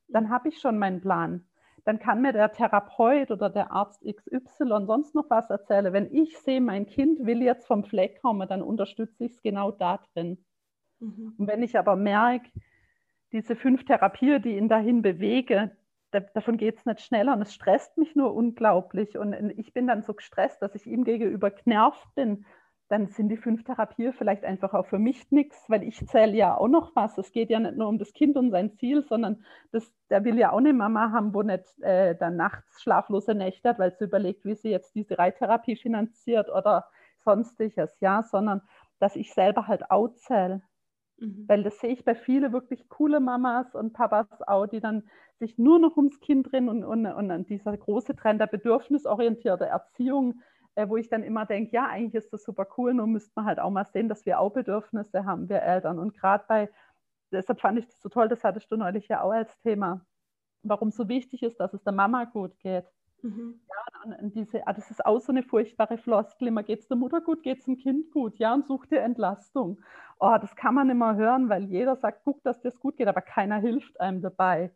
Dann 0.07 0.29
habe 0.29 0.49
ich 0.49 0.59
schon 0.59 0.77
meinen 0.77 1.01
Plan 1.01 1.49
dann 1.89 1.97
kann 1.97 2.21
mir 2.21 2.33
der 2.33 2.51
Therapeut 2.51 3.31
oder 3.31 3.49
der 3.49 3.71
Arzt 3.71 4.03
XY 4.03 4.85
sonst 4.85 5.15
noch 5.15 5.27
was 5.31 5.49
erzählen. 5.49 5.91
Wenn 5.91 6.13
ich 6.13 6.37
sehe, 6.37 6.61
mein 6.61 6.85
Kind 6.85 7.25
will 7.25 7.41
jetzt 7.41 7.65
vom 7.65 7.83
Fleck 7.83 8.21
kommen, 8.21 8.47
dann 8.47 8.61
unterstütze 8.61 9.25
ich 9.25 9.31
es 9.31 9.41
genau 9.41 9.71
da 9.71 9.99
drin. 10.13 10.37
Mhm. 10.99 11.33
Und 11.35 11.47
wenn 11.47 11.63
ich 11.63 11.79
aber 11.79 11.95
merke, 11.95 12.47
diese 13.31 13.55
fünf 13.55 13.85
Therapien, 13.85 14.39
die 14.39 14.55
ihn 14.55 14.69
dahin 14.69 15.01
bewege, 15.01 15.75
da, 16.11 16.19
davon 16.19 16.57
geht 16.57 16.77
es 16.77 16.85
nicht 16.85 17.01
schneller 17.01 17.33
und 17.33 17.41
es 17.41 17.55
stresst 17.55 17.97
mich 17.97 18.15
nur 18.15 18.35
unglaublich. 18.35 19.17
Und 19.17 19.33
ich 19.57 19.73
bin 19.73 19.87
dann 19.87 20.03
so 20.03 20.13
gestresst, 20.13 20.61
dass 20.61 20.75
ich 20.75 20.85
ihm 20.85 21.03
gegenüber 21.03 21.49
genervt 21.49 22.13
bin 22.13 22.45
dann 22.89 23.07
sind 23.07 23.29
die 23.29 23.37
fünf 23.37 23.63
Therapien 23.63 24.13
vielleicht 24.13 24.43
einfach 24.43 24.73
auch 24.73 24.87
für 24.87 24.97
mich 24.97 25.31
nichts, 25.31 25.69
weil 25.69 25.83
ich 25.83 26.05
zähle 26.07 26.35
ja 26.35 26.57
auch 26.57 26.67
noch 26.67 26.95
was. 26.95 27.17
Es 27.19 27.31
geht 27.31 27.51
ja 27.51 27.59
nicht 27.59 27.77
nur 27.77 27.87
um 27.87 27.99
das 27.99 28.13
Kind 28.13 28.35
und 28.35 28.49
sein 28.49 28.73
Ziel, 28.73 29.03
sondern 29.03 29.45
das, 29.71 29.93
der 30.09 30.25
will 30.25 30.39
ja 30.39 30.51
auch 30.51 30.57
eine 30.57 30.73
Mama 30.73 31.11
haben, 31.11 31.33
wo 31.35 31.43
nicht 31.43 31.65
äh, 31.81 32.15
dann 32.15 32.35
nachts 32.35 32.81
schlaflose 32.81 33.35
Nächte 33.35 33.69
hat, 33.69 33.79
weil 33.79 33.93
sie 33.95 34.05
überlegt, 34.05 34.43
wie 34.43 34.55
sie 34.55 34.71
jetzt 34.71 34.95
diese 34.95 35.19
Reittherapie 35.19 35.75
finanziert 35.75 36.49
oder 36.49 36.87
sonstiges, 37.23 37.95
ja, 37.99 38.23
sondern 38.23 38.61
dass 38.99 39.15
ich 39.15 39.33
selber 39.33 39.67
halt 39.67 39.91
auch 39.91 40.09
zähle. 40.15 40.63
Mhm. 41.19 41.45
Weil 41.47 41.61
das 41.61 41.79
sehe 41.79 41.91
ich 41.91 42.03
bei 42.03 42.15
vielen 42.15 42.51
wirklich 42.53 42.89
coole 42.89 43.19
Mamas 43.19 43.75
und 43.75 43.93
Papas 43.93 44.27
auch, 44.47 44.65
die 44.65 44.79
dann 44.79 45.03
sich 45.37 45.59
nur 45.59 45.77
noch 45.77 45.95
ums 45.95 46.19
Kind 46.21 46.51
drehen 46.51 46.67
und, 46.67 46.83
und, 46.83 47.05
und 47.05 47.49
dieser 47.49 47.77
große 47.77 48.15
Trend 48.15 48.41
der 48.41 48.47
bedürfnisorientierten 48.47 49.67
Erziehung 49.67 50.41
wo 50.87 50.97
ich 50.97 51.09
dann 51.09 51.23
immer 51.23 51.45
denke, 51.45 51.71
ja, 51.73 51.87
eigentlich 51.87 52.15
ist 52.15 52.31
das 52.31 52.43
super 52.43 52.67
cool, 52.77 52.93
nur 52.93 53.07
müsste 53.07 53.31
man 53.35 53.45
halt 53.45 53.59
auch 53.59 53.71
mal 53.71 53.85
sehen, 53.85 54.07
dass 54.07 54.25
wir 54.25 54.39
auch 54.39 54.51
Bedürfnisse 54.51 55.25
haben, 55.25 55.49
wir 55.49 55.61
Eltern. 55.61 55.99
Und 55.99 56.13
gerade 56.13 56.45
bei, 56.47 56.69
deshalb 57.31 57.59
fand 57.59 57.79
ich 57.79 57.87
das 57.87 58.01
so 58.01 58.09
toll, 58.09 58.29
das 58.29 58.43
hattest 58.43 58.71
du 58.71 58.77
neulich 58.77 59.07
ja 59.07 59.21
auch 59.21 59.31
als 59.31 59.59
Thema, 59.59 60.05
warum 60.63 60.91
so 60.91 61.09
wichtig 61.09 61.43
ist, 61.43 61.59
dass 61.59 61.73
es 61.73 61.83
der 61.83 61.93
Mama 61.93 62.25
gut 62.25 62.57
geht. 62.59 62.85
Mhm. 63.21 63.59
Ja, 63.67 64.17
und 64.21 64.35
diese, 64.35 64.65
ah, 64.67 64.73
das 64.73 64.89
ist 64.91 65.05
auch 65.05 65.19
so 65.19 65.31
eine 65.31 65.43
furchtbare 65.43 65.97
Floskel. 65.97 66.47
Immer 66.47 66.63
geht 66.63 66.79
es 66.79 66.87
der 66.87 66.97
Mutter 66.97 67.21
gut, 67.21 67.43
geht 67.43 67.59
es 67.59 67.65
dem 67.65 67.77
Kind 67.77 68.11
gut, 68.11 68.37
ja, 68.37 68.53
und 68.53 68.65
such 68.65 68.85
dir 68.85 69.01
Entlastung. 69.01 69.79
Oh, 70.19 70.37
das 70.39 70.55
kann 70.55 70.75
man 70.75 70.89
immer 70.89 71.15
hören, 71.15 71.49
weil 71.49 71.65
jeder 71.65 71.95
sagt, 71.95 72.21
guck, 72.23 72.43
dass 72.43 72.61
das 72.61 72.79
gut 72.79 72.97
geht, 72.97 73.07
aber 73.07 73.21
keiner 73.21 73.57
hilft 73.57 73.99
einem 73.99 74.21
dabei. 74.21 74.71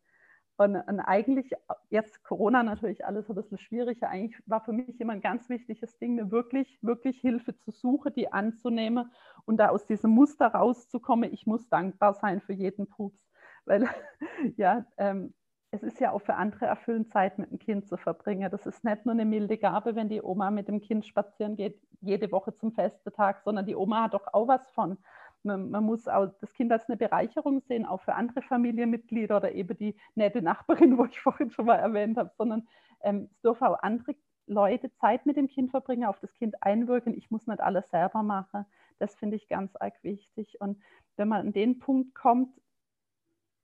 Und, 0.57 0.75
und, 0.75 0.99
eigentlich, 0.99 1.51
jetzt 1.89 2.23
Corona 2.23 2.61
natürlich 2.61 3.05
alles 3.05 3.27
ein 3.29 3.35
bisschen 3.35 3.57
schwieriger, 3.57 4.09
eigentlich 4.09 4.39
war 4.45 4.61
für 4.61 4.71
mich 4.71 4.99
immer 5.01 5.13
ein 5.13 5.21
ganz 5.21 5.49
wichtiges 5.49 5.97
Ding, 5.97 6.15
mir 6.15 6.31
wirklich, 6.31 6.77
wirklich 6.81 7.19
Hilfe 7.19 7.57
zu 7.57 7.71
suchen, 7.71 8.13
die 8.13 8.31
anzunehmen 8.31 9.11
und 9.45 9.57
da 9.57 9.69
aus 9.69 9.87
diesem 9.87 10.11
Muster 10.11 10.47
rauszukommen. 10.47 11.33
Ich 11.33 11.47
muss 11.47 11.67
dankbar 11.69 12.13
sein 12.13 12.39
für 12.39 12.53
jeden 12.53 12.87
Pups, 12.87 13.19
weil 13.65 13.89
ja, 14.57 14.85
ähm, 14.97 15.33
es 15.73 15.81
ist 15.81 15.99
ja 15.99 16.11
auch 16.11 16.21
für 16.21 16.35
andere 16.35 16.67
erfüllend, 16.67 17.11
Zeit 17.11 17.39
mit 17.39 17.49
dem 17.49 17.57
Kind 17.57 17.87
zu 17.87 17.97
verbringen. 17.97 18.51
Das 18.51 18.67
ist 18.67 18.83
nicht 18.83 19.05
nur 19.07 19.13
eine 19.13 19.25
milde 19.25 19.57
Gabe, 19.57 19.95
wenn 19.95 20.07
die 20.07 20.21
Oma 20.21 20.51
mit 20.51 20.67
dem 20.67 20.81
Kind 20.81 21.03
spazieren 21.03 21.55
geht, 21.55 21.81
jede 21.99 22.31
Woche 22.31 22.55
zum 22.55 22.73
Festetag, 22.73 23.41
sondern 23.43 23.65
die 23.65 23.75
Oma 23.75 24.03
hat 24.03 24.13
doch 24.13 24.27
auch 24.33 24.47
was 24.47 24.69
von 24.69 24.99
man, 25.43 25.69
man, 25.69 25.83
muss 25.83 26.07
auch 26.07 26.27
das 26.41 26.53
Kind 26.53 26.71
als 26.71 26.87
eine 26.87 26.97
Bereicherung 26.97 27.61
sehen, 27.61 27.85
auch 27.85 28.01
für 28.01 28.15
andere 28.15 28.41
Familienmitglieder 28.41 29.37
oder 29.37 29.51
eben 29.53 29.77
die 29.77 29.95
nette 30.15 30.41
Nachbarin, 30.41 30.97
wo 30.97 31.05
ich 31.05 31.19
vorhin 31.19 31.51
schon 31.51 31.65
mal 31.65 31.75
erwähnt 31.75 32.17
habe, 32.17 32.31
sondern 32.37 32.67
ähm, 33.01 33.29
es 33.31 33.41
dürfen 33.41 33.65
auch 33.65 33.79
andere 33.81 34.15
Leute 34.45 34.91
Zeit 34.95 35.25
mit 35.25 35.37
dem 35.37 35.47
Kind 35.47 35.71
verbringen, 35.71 36.05
auf 36.05 36.19
das 36.19 36.33
Kind 36.33 36.55
einwirken. 36.61 37.17
Ich 37.17 37.31
muss 37.31 37.47
nicht 37.47 37.61
alles 37.61 37.89
selber 37.89 38.23
machen. 38.23 38.65
Das 38.99 39.15
finde 39.15 39.37
ich 39.37 39.47
ganz 39.47 39.75
arg 39.77 39.95
wichtig. 40.03 40.59
Und 40.59 40.81
wenn 41.15 41.29
man 41.29 41.47
an 41.47 41.53
den 41.53 41.79
Punkt 41.79 42.13
kommt, 42.13 42.49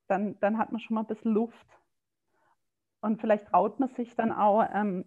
dann, 0.08 0.40
dann 0.40 0.58
hat 0.58 0.72
man 0.72 0.80
schon 0.80 0.96
mal 0.96 1.02
ein 1.02 1.08
bisschen 1.08 1.34
Luft. 1.34 1.68
Und 3.02 3.22
vielleicht 3.22 3.48
traut 3.48 3.80
man 3.80 3.90
sich 3.90 4.16
dann 4.16 4.32
auch, 4.32 4.66
ähm, 4.74 5.06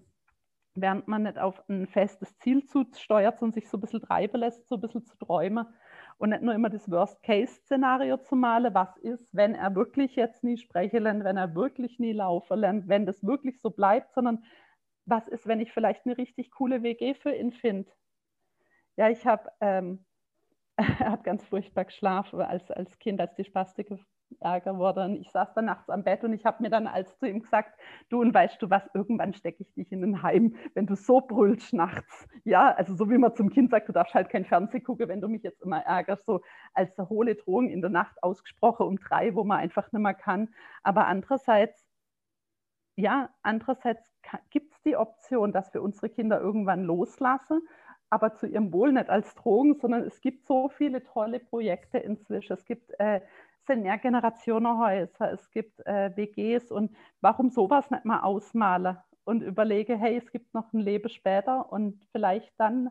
während 0.75 1.09
man 1.09 1.25
nicht 1.25 1.39
auf 1.39 1.63
ein 1.69 1.87
festes 1.87 2.37
Ziel 2.39 2.65
zusteuert, 2.65 3.39
sondern 3.39 3.55
sich 3.55 3.69
so 3.69 3.77
ein 3.77 3.81
bisschen 3.81 4.01
treiben 4.01 4.41
lässt, 4.41 4.67
so 4.69 4.77
ein 4.77 4.81
bisschen 4.81 5.05
zu 5.05 5.17
träumen 5.17 5.67
und 6.23 6.31
nicht 6.31 6.43
nur 6.43 6.55
immer 6.55 6.71
das 6.71 6.89
Worst-Case-Szenario 6.89 8.17
zu 8.19 8.37
malen, 8.37 8.73
was 8.75 8.97
ist, 8.99 9.29
wenn 9.35 9.57
er 9.57 9.75
wirklich 9.75 10.15
jetzt 10.15 10.45
nie 10.45 10.57
sprechen 10.57 11.03
lernt, 11.03 11.25
wenn 11.25 11.37
er 11.37 11.57
wirklich 11.57 11.99
nie 11.99 12.13
laufen 12.13 12.61
lernt, 12.61 12.87
wenn 12.87 13.07
das 13.07 13.27
wirklich 13.27 13.61
so 13.61 13.71
bleibt, 13.71 14.13
sondern 14.13 14.45
was 15.05 15.27
ist, 15.27 15.49
wenn 15.49 15.59
ich 15.59 15.73
vielleicht 15.73 16.07
eine 16.07 16.17
richtig 16.17 16.53
coole 16.53 16.85
WG 16.85 17.15
für 17.15 17.35
ihn 17.35 17.51
finde. 17.51 17.91
Ja, 18.95 19.11
ich 19.11 19.27
habe, 19.27 19.51
ähm, 19.61 20.05
er 20.77 21.11
hat 21.11 21.25
ganz 21.25 21.45
furchtbar 21.45 21.87
geschlafen 21.87 22.41
als, 22.41 22.71
als 22.71 23.01
Kind, 23.01 23.21
als 23.21 23.35
die 23.35 23.45
Spastik 23.45 23.91
Ärger 24.41 24.79
wurde. 24.79 25.05
Und 25.05 25.15
ich 25.17 25.31
saß 25.31 25.55
dann 25.55 25.67
nachts 25.67 25.89
am 25.91 26.05
Bett 26.05 26.25
und 26.25 26.33
ich 26.33 26.45
habe 26.45 26.63
mir 26.63 26.71
dann 26.71 26.87
als 26.87 27.17
zu 27.19 27.27
ihm 27.27 27.41
gesagt, 27.41 27.79
du 28.09 28.21
und 28.21 28.35
weißt 28.35 28.61
du 28.61 28.71
was, 28.71 28.83
irgendwann 28.95 29.35
stecke 29.35 29.63
ich 29.63 29.73
dich 29.75 29.93
in 29.93 30.03
ein 30.03 30.23
Heim, 30.23 30.57
wenn 30.75 30.87
du 30.87 30.95
so 30.97 31.21
brüllst 31.21 31.73
nachts. 31.73 32.27
Ja, 32.45 32.73
also 32.75 32.95
so 32.95 33.11
wie 33.11 33.19
man 33.19 33.35
zum 33.35 33.51
Kind 33.51 33.71
sagt, 33.71 33.89
du 33.89 33.93
darfst 33.93 34.15
halt 34.15 34.31
kein 34.31 34.45
Fernsehen 34.45 34.85
gucken, 34.85 35.09
wenn 35.09 35.21
du 35.21 35.29
mich 35.29 35.43
jetzt 35.43 35.63
immer 35.63 35.81
ärgerst, 35.81 36.27
so 36.27 36.41
als 36.75 36.97
hohle 36.99 37.35
Drohung 37.35 37.69
in 37.69 37.81
der 37.81 37.91
Nacht 37.91 38.23
ausgesprochen 38.23 38.87
um 38.87 38.99
drei, 38.99 39.35
wo 39.35 39.45
man 39.45 39.59
einfach 39.59 39.91
nicht 39.93 40.03
mehr 40.03 40.15
kann. 40.15 40.49
Aber 40.83 41.07
andererseits, 41.07 41.87
ja, 42.97 43.31
andererseits 43.43 44.11
gibt 44.51 44.73
es 44.73 44.83
die 44.83 44.97
Option, 44.97 45.53
dass 45.53 45.73
wir 45.75 45.83
unsere 45.83 46.09
Kinder 46.09 46.41
irgendwann 46.41 46.83
loslassen 46.85 47.63
aber 48.13 48.35
zu 48.35 48.47
ihrem 48.47 48.75
Wohl 48.75 48.93
nicht 48.93 49.09
als 49.09 49.35
Drogen, 49.35 49.75
sondern 49.81 50.03
es 50.03 50.21
gibt 50.21 50.47
so 50.47 50.69
viele 50.69 51.03
tolle 51.03 51.41
Projekte 51.41 51.97
inzwischen. 51.97 52.53
Es 52.53 52.67
gibt 52.67 52.93
äh, 53.01 53.23
sind 53.67 53.83
Mehrgenerationenhäuser, 53.83 55.33
es 55.33 55.51
gibt 55.51 55.81
äh, 55.87 56.17
WGs 56.17 56.71
und 56.71 56.95
warum 57.21 57.51
sowas 57.51 57.91
nicht 57.91 58.05
mal 58.05 58.21
ausmalen 58.21 58.99
und 59.25 59.43
überlege, 59.43 59.97
hey, 59.97 60.17
es 60.17 60.31
gibt 60.33 60.53
noch 60.55 60.73
ein 60.73 60.81
Leben 60.81 61.09
später 61.09 61.73
und 61.73 62.05
vielleicht 62.13 62.53
dann 62.59 62.91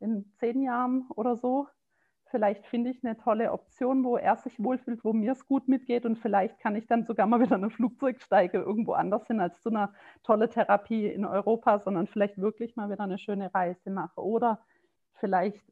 in 0.00 0.32
zehn 0.38 0.62
Jahren 0.62 1.06
oder 1.14 1.36
so, 1.36 1.68
vielleicht 2.34 2.66
finde 2.66 2.90
ich 2.90 3.04
eine 3.04 3.16
tolle 3.16 3.52
Option, 3.52 4.02
wo 4.02 4.16
er 4.16 4.36
sich 4.36 4.58
wohlfühlt, 4.58 5.04
wo 5.04 5.12
mir 5.12 5.32
es 5.32 5.46
gut 5.46 5.68
mitgeht 5.68 6.04
und 6.04 6.18
vielleicht 6.18 6.58
kann 6.58 6.74
ich 6.74 6.86
dann 6.88 7.04
sogar 7.04 7.26
mal 7.26 7.40
wieder 7.40 7.54
in 7.54 7.64
ein 7.64 7.70
Flugzeug 7.70 8.20
steigen, 8.20 8.56
irgendwo 8.62 8.92
anders 8.94 9.26
hin 9.28 9.38
als 9.38 9.60
zu 9.62 9.68
einer 9.68 9.92
tolle 10.24 10.48
Therapie 10.48 11.06
in 11.06 11.24
Europa, 11.24 11.78
sondern 11.78 12.08
vielleicht 12.08 12.38
wirklich 12.38 12.74
mal 12.74 12.90
wieder 12.90 13.04
eine 13.04 13.18
schöne 13.18 13.54
Reise 13.54 13.90
machen 13.90 14.18
oder 14.18 14.58
vielleicht 15.14 15.62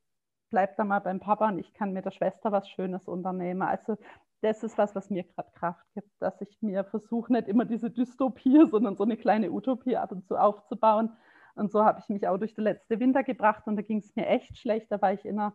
bleib 0.53 0.77
da 0.77 0.85
mal 0.85 1.01
beim 1.01 1.19
Papa 1.19 1.49
und 1.49 1.59
ich 1.59 1.73
kann 1.73 1.93
mit 1.93 2.05
der 2.05 2.13
Schwester 2.13 2.53
was 2.53 2.69
Schönes 2.69 3.09
unternehmen. 3.09 3.63
Also 3.63 3.97
das 4.43 4.63
ist 4.63 4.79
was, 4.79 4.95
was 4.95 5.11
mir 5.11 5.25
gerade 5.25 5.51
Kraft 5.55 5.85
gibt, 5.95 6.11
dass 6.21 6.41
ich 6.41 6.59
mir 6.61 6.85
versuche, 6.85 7.33
nicht 7.33 7.49
immer 7.49 7.65
diese 7.65 7.91
Dystopie, 7.91 8.67
sondern 8.71 8.97
so 8.97 9.03
eine 9.03 9.17
kleine 9.17 9.51
Utopie 9.51 9.97
ab 9.97 10.13
und 10.13 10.27
zu 10.27 10.37
aufzubauen. 10.37 11.11
Und 11.55 11.73
so 11.73 11.85
habe 11.85 12.01
ich 12.01 12.09
mich 12.09 12.29
auch 12.29 12.39
durch 12.39 12.55
den 12.55 12.65
letzten 12.65 13.01
Winter 13.01 13.25
gebracht 13.25 13.67
und 13.67 13.77
da 13.77 13.83
ging 13.83 13.99
es 13.99 14.15
mir 14.15 14.27
echt 14.27 14.59
schlecht. 14.59 14.87
Da 14.91 15.01
war 15.03 15.13
ich 15.13 15.25
in 15.25 15.39
einer 15.39 15.55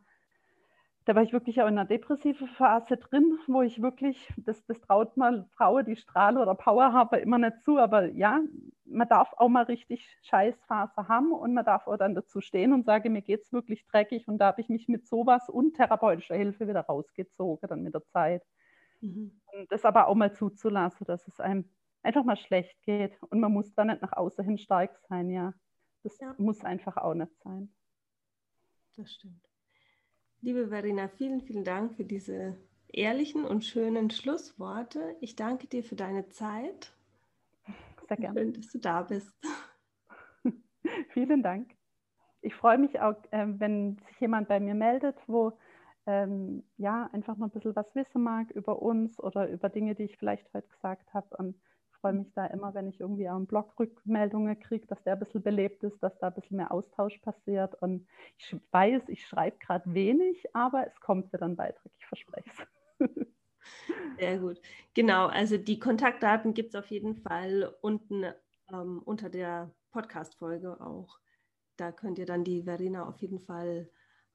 da 1.08 1.16
war 1.16 1.24
ich 1.24 1.32
wirklich 1.32 1.62
auch 1.62 1.68
in 1.68 1.78
einer 1.78 1.86
depressiven 1.86 2.50
Phase 2.50 2.98
drin, 2.98 3.40
wo 3.48 3.62
ich 3.62 3.82
wirklich, 3.82 4.28
das, 4.36 4.66
das 4.66 4.82
traut 4.82 5.16
mal 5.16 5.48
Frauen, 5.56 5.86
die 5.86 5.96
Strahle 5.96 6.42
oder 6.42 6.54
Power 6.54 6.92
haben, 6.92 7.18
immer 7.20 7.38
nicht 7.38 7.62
zu, 7.64 7.78
aber 7.78 8.08
ja, 8.12 8.42
man 8.84 9.08
darf 9.08 9.32
auch 9.38 9.48
mal 9.48 9.64
richtig 9.64 10.06
Scheißphase 10.24 11.08
haben 11.08 11.32
und 11.32 11.54
man 11.54 11.64
darf 11.64 11.88
auch 11.88 11.96
dann 11.96 12.14
dazu 12.14 12.42
stehen 12.42 12.74
und 12.74 12.84
sagen, 12.86 13.14
mir 13.14 13.22
geht 13.22 13.44
es 13.44 13.54
wirklich 13.54 13.86
dreckig 13.86 14.28
und 14.28 14.40
da 14.40 14.48
habe 14.48 14.60
ich 14.60 14.68
mich 14.68 14.90
mit 14.90 15.08
sowas 15.08 15.48
und 15.48 15.76
therapeutischer 15.78 16.36
Hilfe 16.36 16.68
wieder 16.68 16.82
rausgezogen, 16.82 17.70
dann 17.70 17.84
mit 17.84 17.94
der 17.94 18.06
Zeit. 18.08 18.44
Mhm. 19.00 19.40
Und 19.54 19.72
das 19.72 19.86
aber 19.86 20.08
auch 20.08 20.16
mal 20.16 20.34
zuzulassen, 20.34 21.08
dass 21.08 21.26
es 21.26 21.40
einem 21.40 21.70
einfach 22.04 22.26
mal 22.26 22.36
schlecht 22.36 22.84
geht 22.84 23.18
und 23.30 23.40
man 23.40 23.54
muss 23.54 23.74
da 23.74 23.86
nicht 23.86 24.02
nach 24.02 24.12
außen 24.12 24.44
hin 24.44 24.58
stark 24.58 25.00
sein, 25.08 25.30
ja. 25.30 25.54
Das 26.04 26.20
ja. 26.20 26.36
muss 26.38 26.66
einfach 26.66 26.98
auch 26.98 27.14
nicht 27.14 27.34
sein. 27.40 27.74
Das 28.98 29.10
stimmt. 29.10 29.47
Liebe 30.42 30.68
Verena, 30.68 31.08
vielen, 31.08 31.42
vielen 31.42 31.64
Dank 31.64 31.96
für 31.96 32.06
diese 32.06 32.56
ehrlichen 32.90 33.44
und 33.44 33.66
schönen 33.66 34.12
Schlussworte. 34.12 35.16
Ich 35.20 35.36
danke 35.36 35.68
dir 35.68 35.84
für 35.84 35.96
deine 35.96 36.30
Zeit. 36.30 36.94
Sehr 38.08 38.18
gerne. 38.18 38.40
Schön, 38.40 38.54
dass 38.54 38.68
du 38.72 38.78
da 38.78 39.02
bist. 39.02 39.36
vielen 41.10 41.42
Dank. 41.42 41.76
Ich 42.42 42.54
freue 42.54 42.78
mich 42.78 43.00
auch, 43.02 43.16
ähm, 43.32 43.60
wenn 43.60 43.98
sich 44.08 44.20
jemand 44.20 44.48
bei 44.48 44.60
mir 44.60 44.76
meldet, 44.76 45.18
wo 45.28 45.58
ähm, 46.06 46.64
ja 46.78 47.10
einfach 47.12 47.36
noch 47.38 47.48
ein 47.48 47.52
bisschen 47.52 47.76
was 47.76 47.94
wissen 47.96 48.22
mag 48.22 48.52
über 48.52 48.82
uns 48.82 49.20
oder 49.20 49.50
über 49.50 49.70
Dinge, 49.70 49.96
die 49.96 50.04
ich 50.04 50.18
vielleicht 50.18 50.54
heute 50.54 50.68
gesagt 50.68 51.14
habe. 51.16 51.36
Und 51.38 51.60
freue 52.02 52.14
mich 52.14 52.34
da 52.34 52.46
immer, 52.48 52.74
wenn 52.74 52.88
ich 52.88 53.00
irgendwie 53.00 53.28
einen 53.28 53.48
Blog 53.48 53.78
Rückmeldungen 53.80 54.60
kriege, 54.60 54.88
dass 54.88 55.04
der 55.04 55.14
ein 55.14 55.20
bisschen 55.20 55.44
belebt 55.44 55.84
ist, 55.84 56.02
dass 56.02 56.18
da 56.20 56.28
ein 56.28 56.34
bisschen 56.34 56.58
mehr 56.58 56.72
Austausch 56.72 57.18
passiert. 57.20 57.76
Und 57.82 58.08
ich 58.38 58.56
weiß, 58.72 59.04
ich 59.08 59.26
schreibe 59.26 59.58
gerade 59.60 59.94
wenig, 59.94 60.44
aber 60.54 60.88
es 60.88 61.00
kommt 61.00 61.32
wieder 61.34 61.46
ein 61.46 61.56
Beitrag, 61.56 61.92
ich 61.98 62.06
verspreche 62.06 62.50
es. 63.00 63.08
Sehr 64.20 64.40
gut. 64.40 64.60
Genau, 64.94 65.28
also 65.28 65.58
die 65.58 65.80
Kontaktdaten 65.80 66.54
gibt 66.54 66.70
es 66.70 66.76
auf 66.76 66.88
jeden 66.88 67.16
Fall 67.16 67.76
unten 67.82 68.26
ähm, 68.72 69.02
unter 69.04 69.30
der 69.30 69.72
Podcast-Folge 69.92 70.80
auch. 70.82 71.20
Da 71.78 71.92
könnt 71.92 72.18
ihr 72.18 72.26
dann 72.26 72.44
die 72.44 72.64
Verena 72.64 73.08
auf 73.08 73.20
jeden 73.20 73.40
Fall 73.40 73.90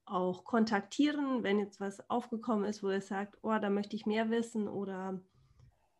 auch 0.05 0.45
kontaktieren, 0.45 1.43
wenn 1.43 1.59
jetzt 1.59 1.81
was 1.81 2.09
aufgekommen 2.11 2.65
ist, 2.65 2.83
wo 2.83 2.91
ihr 2.91 3.01
sagt, 3.01 3.39
oh, 3.43 3.57
da 3.59 3.71
möchte 3.71 3.97
ich 3.97 4.07
mehr 4.07 4.31
wissen 4.31 4.69
oder 4.69 5.21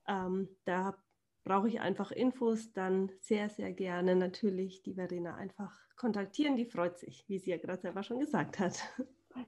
ähm, 0.07 0.49
da 0.65 0.97
brauche 1.45 1.69
ich 1.69 1.81
einfach 1.81 2.11
Infos, 2.11 2.73
dann 2.73 3.11
sehr, 3.21 3.49
sehr 3.49 3.73
gerne 3.73 4.17
natürlich 4.17 4.83
die 4.83 4.95
Verena 4.95 5.35
einfach 5.35 5.73
kontaktieren. 5.97 6.57
Die 6.57 6.67
freut 6.67 6.99
sich, 6.99 7.25
wie 7.29 7.39
sie 7.39 7.51
ja 7.51 7.59
gerade 7.59 7.81
selber 7.81 8.03
schon 8.03 8.21
gesagt 8.21 8.59
hat. 8.59 8.83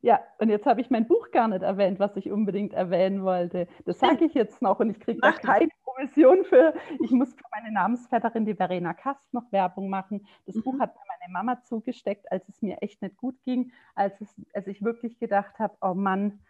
Ja, 0.00 0.20
und 0.38 0.48
jetzt 0.48 0.64
habe 0.64 0.80
ich 0.80 0.88
mein 0.88 1.06
Buch 1.06 1.30
gar 1.30 1.48
nicht 1.48 1.62
erwähnt, 1.62 1.98
was 1.98 2.16
ich 2.16 2.30
unbedingt 2.30 2.72
erwähnen 2.72 3.22
wollte. 3.22 3.68
Das 3.84 3.98
sage 3.98 4.24
ich 4.24 4.34
jetzt 4.34 4.62
noch 4.62 4.80
und 4.80 4.90
ich 4.90 4.98
kriege 4.98 5.20
da 5.20 5.32
keine 5.32 5.68
Provision 5.84 6.44
für. 6.44 6.74
Ich 7.02 7.10
muss 7.10 7.34
für 7.34 7.44
meine 7.50 7.72
Namensvetterin, 7.72 8.46
die 8.46 8.54
Verena 8.54 8.94
Kast, 8.94 9.32
noch 9.34 9.50
Werbung 9.52 9.90
machen. 9.90 10.26
Das 10.46 10.54
mhm. 10.56 10.62
Buch 10.62 10.78
hat 10.80 10.94
mir 10.94 11.02
meine 11.06 11.32
Mama 11.32 11.62
zugesteckt, 11.62 12.30
als 12.32 12.48
es 12.48 12.62
mir 12.62 12.78
echt 12.80 13.02
nicht 13.02 13.16
gut 13.16 13.42
ging, 13.42 13.72
als, 13.94 14.20
es, 14.20 14.34
als 14.54 14.66
ich 14.66 14.82
wirklich 14.82 15.18
gedacht 15.18 15.58
habe, 15.58 15.76
oh 15.80 15.94
Mann, 15.94 16.40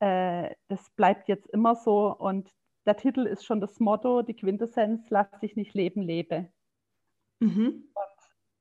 äh, 0.00 0.50
das 0.68 0.90
bleibt 0.90 1.28
jetzt 1.28 1.48
immer 1.48 1.74
so 1.74 2.14
und 2.14 2.50
der 2.86 2.96
Titel 2.96 3.26
ist 3.26 3.44
schon 3.44 3.60
das 3.60 3.80
Motto, 3.80 4.22
die 4.22 4.34
Quintessenz, 4.34 5.08
lass 5.10 5.30
dich 5.40 5.56
nicht 5.56 5.74
leben, 5.74 6.02
lebe. 6.02 6.48
Mhm. 7.40 7.88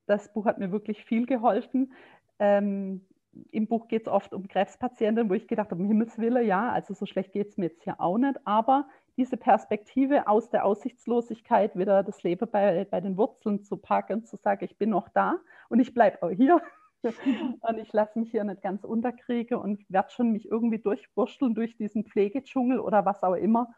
das 0.07 0.33
Buch 0.33 0.45
hat 0.45 0.57
mir 0.57 0.71
wirklich 0.71 1.05
viel 1.05 1.25
geholfen. 1.25 1.93
Ähm, 2.39 3.05
Im 3.51 3.67
Buch 3.67 3.87
geht 3.87 4.03
es 4.03 4.07
oft 4.07 4.33
um 4.33 4.47
Krebspatienten, 4.47 5.29
wo 5.29 5.33
ich 5.33 5.47
gedacht 5.47 5.71
habe, 5.71 5.81
um 5.81 5.87
Himmels 5.87 6.17
Willen, 6.17 6.45
ja, 6.45 6.71
also 6.71 6.93
so 6.93 7.05
schlecht 7.05 7.33
geht 7.33 7.49
es 7.49 7.57
mir 7.57 7.67
jetzt 7.67 7.83
hier 7.83 8.01
auch 8.01 8.17
nicht. 8.17 8.39
Aber 8.45 8.87
diese 9.15 9.37
Perspektive 9.37 10.27
aus 10.27 10.49
der 10.49 10.65
Aussichtslosigkeit 10.65 11.77
wieder 11.77 12.03
das 12.03 12.23
Leben 12.23 12.49
bei, 12.49 12.85
bei 12.85 12.99
den 12.99 13.15
Wurzeln 13.17 13.63
zu 13.63 13.77
packen, 13.77 14.25
zu 14.25 14.37
sagen, 14.37 14.65
ich 14.65 14.77
bin 14.77 14.89
noch 14.89 15.07
da 15.09 15.39
und 15.69 15.79
ich 15.79 15.93
bleibe 15.93 16.23
auch 16.23 16.31
hier. 16.31 16.61
und 17.61 17.77
ich 17.79 17.91
lasse 17.91 18.17
mich 18.17 18.31
hier 18.31 18.45
nicht 18.45 18.61
ganz 18.61 18.83
unterkriegen 18.85 19.57
und 19.57 19.83
werde 19.89 20.09
schon 20.11 20.31
mich 20.31 20.49
irgendwie 20.49 20.79
durchwursteln 20.79 21.53
durch 21.53 21.75
diesen 21.75 22.05
Pflegedschungel 22.05 22.79
oder 22.79 23.05
was 23.05 23.23
auch 23.23 23.35
immer 23.35 23.73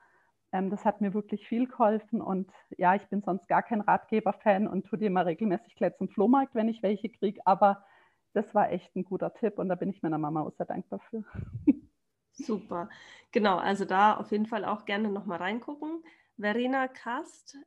das 0.63 0.85
hat 0.85 1.01
mir 1.01 1.13
wirklich 1.13 1.47
viel 1.47 1.67
geholfen 1.67 2.21
und 2.21 2.49
ja, 2.77 2.95
ich 2.95 3.05
bin 3.07 3.21
sonst 3.21 3.47
gar 3.47 3.63
kein 3.63 3.81
Ratgeber-Fan 3.81 4.67
und 4.67 4.85
tue 4.85 4.99
dir 4.99 5.09
mal 5.09 5.25
regelmäßig 5.25 5.75
gleich 5.75 5.95
zum 5.97 6.09
Flohmarkt, 6.09 6.55
wenn 6.55 6.69
ich 6.69 6.81
welche 6.83 7.09
kriege, 7.09 7.41
aber 7.45 7.85
das 8.33 8.53
war 8.53 8.71
echt 8.71 8.95
ein 8.95 9.03
guter 9.03 9.33
Tipp 9.33 9.59
und 9.59 9.69
da 9.69 9.75
bin 9.75 9.89
ich 9.89 10.01
meiner 10.01 10.17
Mama 10.17 10.41
auch 10.41 10.51
sehr 10.51 10.65
dankbar 10.65 10.99
für. 11.09 11.23
Super, 12.31 12.89
genau, 13.31 13.57
also 13.57 13.85
da 13.85 14.17
auf 14.17 14.31
jeden 14.31 14.45
Fall 14.45 14.65
auch 14.65 14.85
gerne 14.85 15.09
nochmal 15.09 15.37
reingucken. 15.37 16.03
Verena 16.37 16.87
Kast. 16.87 17.57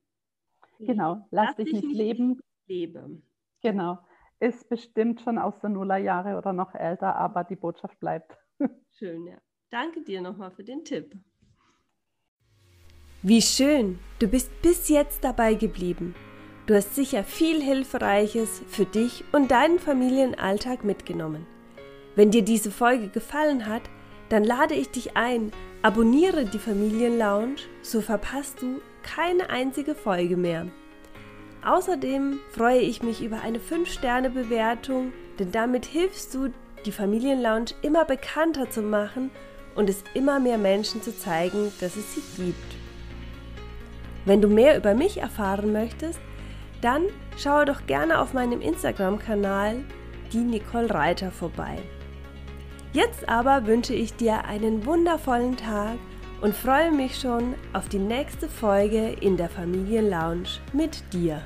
Genau, 0.78 1.26
lass, 1.30 1.48
lass 1.48 1.56
dich 1.56 1.72
nicht 1.72 1.92
leben. 1.92 2.40
Lebe. 2.66 3.22
Genau, 3.62 3.98
ist 4.40 4.68
bestimmt 4.68 5.20
schon 5.22 5.38
aus 5.38 5.58
der 5.60 5.70
Nullerjahre 5.70 6.36
oder 6.36 6.52
noch 6.52 6.74
älter, 6.74 7.16
aber 7.16 7.44
die 7.44 7.56
Botschaft 7.56 7.98
bleibt. 7.98 8.36
Schön, 8.92 9.26
ja. 9.26 9.38
Danke 9.70 10.02
dir 10.02 10.20
nochmal 10.20 10.50
für 10.50 10.64
den 10.64 10.84
Tipp. 10.84 11.16
Wie 13.22 13.42
schön, 13.42 13.98
du 14.20 14.28
bist 14.28 14.62
bis 14.62 14.88
jetzt 14.88 15.24
dabei 15.24 15.54
geblieben. 15.54 16.14
Du 16.66 16.76
hast 16.76 16.94
sicher 16.94 17.24
viel 17.24 17.60
Hilfreiches 17.60 18.62
für 18.68 18.84
dich 18.84 19.24
und 19.32 19.50
deinen 19.50 19.80
Familienalltag 19.80 20.84
mitgenommen. 20.84 21.44
Wenn 22.14 22.30
dir 22.30 22.42
diese 22.42 22.70
Folge 22.70 23.08
gefallen 23.08 23.66
hat, 23.66 23.82
dann 24.28 24.44
lade 24.44 24.74
ich 24.74 24.90
dich 24.90 25.16
ein, 25.16 25.50
abonniere 25.82 26.44
die 26.44 26.60
Familienlounge, 26.60 27.56
so 27.82 28.02
verpasst 28.02 28.62
du 28.62 28.80
keine 29.02 29.50
einzige 29.50 29.96
Folge 29.96 30.36
mehr. 30.36 30.68
Außerdem 31.64 32.38
freue 32.52 32.82
ich 32.82 33.02
mich 33.02 33.20
über 33.20 33.40
eine 33.40 33.58
5-Sterne-Bewertung, 33.58 35.12
denn 35.40 35.50
damit 35.50 35.86
hilfst 35.86 36.32
du, 36.36 36.52
die 36.86 36.92
Familienlounge 36.92 37.72
immer 37.82 38.04
bekannter 38.04 38.70
zu 38.70 38.80
machen 38.80 39.32
und 39.74 39.90
es 39.90 40.04
immer 40.14 40.38
mehr 40.38 40.58
Menschen 40.58 41.02
zu 41.02 41.18
zeigen, 41.18 41.72
dass 41.80 41.96
es 41.96 42.14
sie 42.14 42.22
gibt. 42.36 42.77
Wenn 44.28 44.42
du 44.42 44.48
mehr 44.48 44.76
über 44.76 44.92
mich 44.92 45.22
erfahren 45.22 45.72
möchtest, 45.72 46.20
dann 46.82 47.04
schaue 47.38 47.64
doch 47.64 47.86
gerne 47.86 48.20
auf 48.20 48.34
meinem 48.34 48.60
Instagram-Kanal 48.60 49.76
die 50.34 50.44
Nicole 50.44 50.90
Reiter 50.90 51.30
vorbei. 51.30 51.78
Jetzt 52.92 53.26
aber 53.26 53.66
wünsche 53.66 53.94
ich 53.94 54.12
dir 54.16 54.44
einen 54.44 54.84
wundervollen 54.84 55.56
Tag 55.56 55.96
und 56.42 56.54
freue 56.54 56.92
mich 56.92 57.18
schon 57.18 57.54
auf 57.72 57.88
die 57.88 57.98
nächste 57.98 58.50
Folge 58.50 59.16
in 59.18 59.38
der 59.38 59.48
Familienlounge 59.48 60.60
mit 60.74 61.10
dir. 61.14 61.40